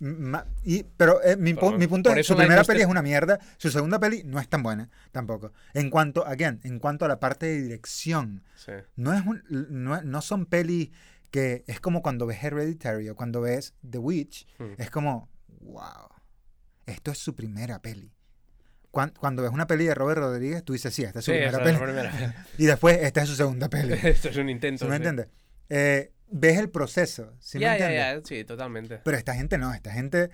ma- 0.00 0.44
y, 0.64 0.84
pero 0.96 1.22
eh, 1.24 1.36
mi, 1.36 1.54
Pero 1.54 1.72
mi 1.78 1.86
punto 1.86 2.10
es, 2.12 2.26
su 2.26 2.34
primera 2.34 2.54
industria- 2.54 2.74
peli 2.74 2.82
es 2.82 2.88
una 2.88 3.02
mierda, 3.02 3.38
su 3.56 3.70
segunda 3.70 3.98
peli 3.98 4.22
no 4.24 4.38
es 4.40 4.48
tan 4.48 4.62
buena 4.62 4.88
tampoco. 5.12 5.52
En 5.74 5.90
cuanto, 5.90 6.24
again, 6.26 6.60
en 6.64 6.78
cuanto 6.78 7.04
a 7.04 7.08
la 7.08 7.18
parte 7.20 7.46
de 7.46 7.62
dirección, 7.62 8.44
sí. 8.56 8.72
no, 8.96 9.12
es 9.12 9.24
un- 9.26 9.42
no, 9.48 10.00
no 10.02 10.20
son 10.22 10.46
pelis 10.46 10.90
que 11.30 11.64
es 11.66 11.80
como 11.80 12.00
cuando 12.02 12.26
ves 12.26 12.42
Hereditary 12.42 13.08
o 13.10 13.14
cuando 13.16 13.40
ves 13.42 13.74
The 13.88 13.98
Witch, 13.98 14.46
Hmm. 14.58 14.74
es 14.78 14.90
como, 14.90 15.28
wow, 15.60 16.08
esto 16.86 17.10
es 17.10 17.18
su 17.18 17.34
primera 17.34 17.80
peli. 17.82 18.12
Cuan- 18.98 19.14
Cuando, 19.18 19.42
ves 19.42 19.52
una 19.52 19.66
peli 19.66 19.84
de 19.86 19.94
Robert 19.94 20.18
Rodríguez, 20.20 20.64
tú 20.64 20.72
dices, 20.72 20.92
sí, 20.92 21.02
esta 21.04 21.20
es 21.20 21.24
su 21.24 21.30
Sí, 21.32 21.36
primera 21.38 21.62
peli. 21.62 21.78
primera. 21.78 22.46
Y 22.58 22.66
después, 22.66 22.98
esta 23.00 23.22
es 23.22 23.28
su 23.28 23.36
segunda 23.36 23.68
peli. 23.68 23.92
Esto 24.02 24.28
es 24.28 24.36
un 24.36 24.48
intento. 24.48 24.84
¿Sí 24.84 24.90
me 24.90 24.96
entiendes? 24.96 25.28
Eh, 25.68 26.12
ves 26.30 26.58
el 26.58 26.68
proceso, 26.70 27.32
¿sí 27.38 27.58
me 27.58 27.62
ya, 27.62 27.78
ya, 27.78 27.86
entiendes? 27.90 28.22
ya, 28.30 28.36
sí, 28.36 28.44
totalmente. 28.44 29.00
Pero 29.04 29.16
esta 29.16 29.34
gente 29.34 29.56
no, 29.58 29.72
esta 29.72 29.92
gente... 29.92 30.30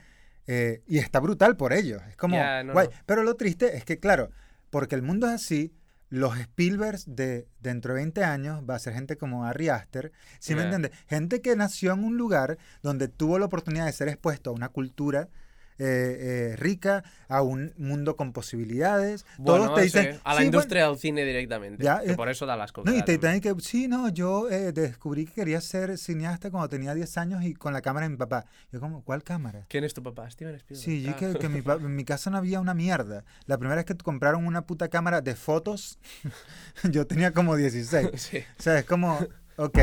eh, 0.46 0.82
y 0.86 0.98
está 0.98 1.20
brutal 1.20 1.56
por 1.56 1.72
ellos. 1.72 2.00
Es 2.08 2.16
como... 2.16 2.36
No, 2.36 2.72
guay. 2.72 2.88
no. 2.88 2.92
Pero 3.06 3.22
lo 3.22 3.34
triste 3.36 3.76
es 3.76 3.84
que, 3.84 3.98
claro, 4.00 4.30
porque 4.70 4.94
el 4.94 5.02
mundo 5.02 5.26
es 5.26 5.34
así, 5.34 5.72
los 6.10 6.38
Spielbergs 6.38 7.04
de 7.16 7.48
dentro 7.60 7.92
de 7.94 8.00
20 8.00 8.22
años 8.24 8.62
va 8.68 8.76
a 8.76 8.78
ser 8.78 8.94
gente 8.94 9.16
como 9.16 9.44
Ari 9.46 9.68
Aster. 9.68 10.12
¿Sí 10.38 10.54
me 10.54 10.62
entiendes? 10.62 10.92
Gente 11.08 11.40
que 11.42 11.56
nació 11.56 11.92
en 11.94 12.04
un 12.04 12.16
lugar 12.16 12.56
donde 12.82 13.08
tuvo 13.08 13.38
la 13.38 13.46
oportunidad 13.46 13.86
de 13.86 13.92
ser 13.92 14.08
expuesto 14.08 14.50
a 14.50 14.52
una 14.52 14.68
cultura 14.68 15.28
eh, 15.78 16.52
eh, 16.52 16.56
rica, 16.56 17.02
a 17.28 17.42
un 17.42 17.72
mundo 17.76 18.16
con 18.16 18.32
posibilidades. 18.32 19.26
Bueno, 19.38 19.64
Todos 19.66 19.76
te 19.78 19.82
dicen... 19.84 20.02
sí, 20.02 20.08
a 20.08 20.12
la 20.12 20.14
"Sí, 20.14 20.22
bueno". 20.24 20.44
industria 20.44 20.88
del 20.88 20.98
cine 20.98 21.24
directamente. 21.24 21.82
Ya, 21.82 22.00
que 22.00 22.12
eh, 22.12 22.16
por 22.16 22.28
eso 22.28 22.46
da 22.46 22.56
las 22.56 22.72
cosas. 22.72 22.92
No, 22.92 22.98
y 22.98 23.02
te 23.02 23.18
que, 23.40 23.54
sí, 23.60 23.88
no, 23.88 24.08
yo 24.08 24.48
eh, 24.50 24.72
descubrí 24.72 25.26
que 25.26 25.32
quería 25.32 25.60
ser 25.60 25.98
cineasta 25.98 26.50
cuando 26.50 26.68
tenía 26.68 26.94
10 26.94 27.18
años 27.18 27.44
y 27.44 27.54
con 27.54 27.72
la 27.72 27.82
cámara 27.82 28.06
de 28.06 28.10
mi 28.10 28.16
papá. 28.16 28.44
Yo 28.70 28.80
como, 28.80 29.02
¿cuál 29.02 29.22
cámara? 29.22 29.66
¿Quién 29.68 29.84
es 29.84 29.94
tu 29.94 30.02
papá? 30.02 30.30
Steven 30.30 30.54
Spielberg. 30.54 30.84
Sí, 30.84 31.02
yo 31.02 31.16
que, 31.16 31.38
que 31.38 31.48
mi 31.48 31.58
en 31.58 31.96
mi 31.96 32.04
casa 32.04 32.30
no 32.30 32.36
había 32.38 32.60
una 32.60 32.74
mierda. 32.74 33.24
La 33.46 33.58
primera 33.58 33.76
vez 33.76 33.84
que 33.84 33.96
compraron 33.96 34.46
una 34.46 34.66
puta 34.66 34.88
cámara 34.88 35.20
de 35.20 35.34
fotos, 35.34 35.98
yo 36.90 37.06
tenía 37.06 37.32
como 37.32 37.56
16. 37.56 38.10
sí. 38.14 38.38
O 38.58 38.62
sea, 38.62 38.78
es 38.78 38.84
como, 38.84 39.18
ok, 39.56 39.78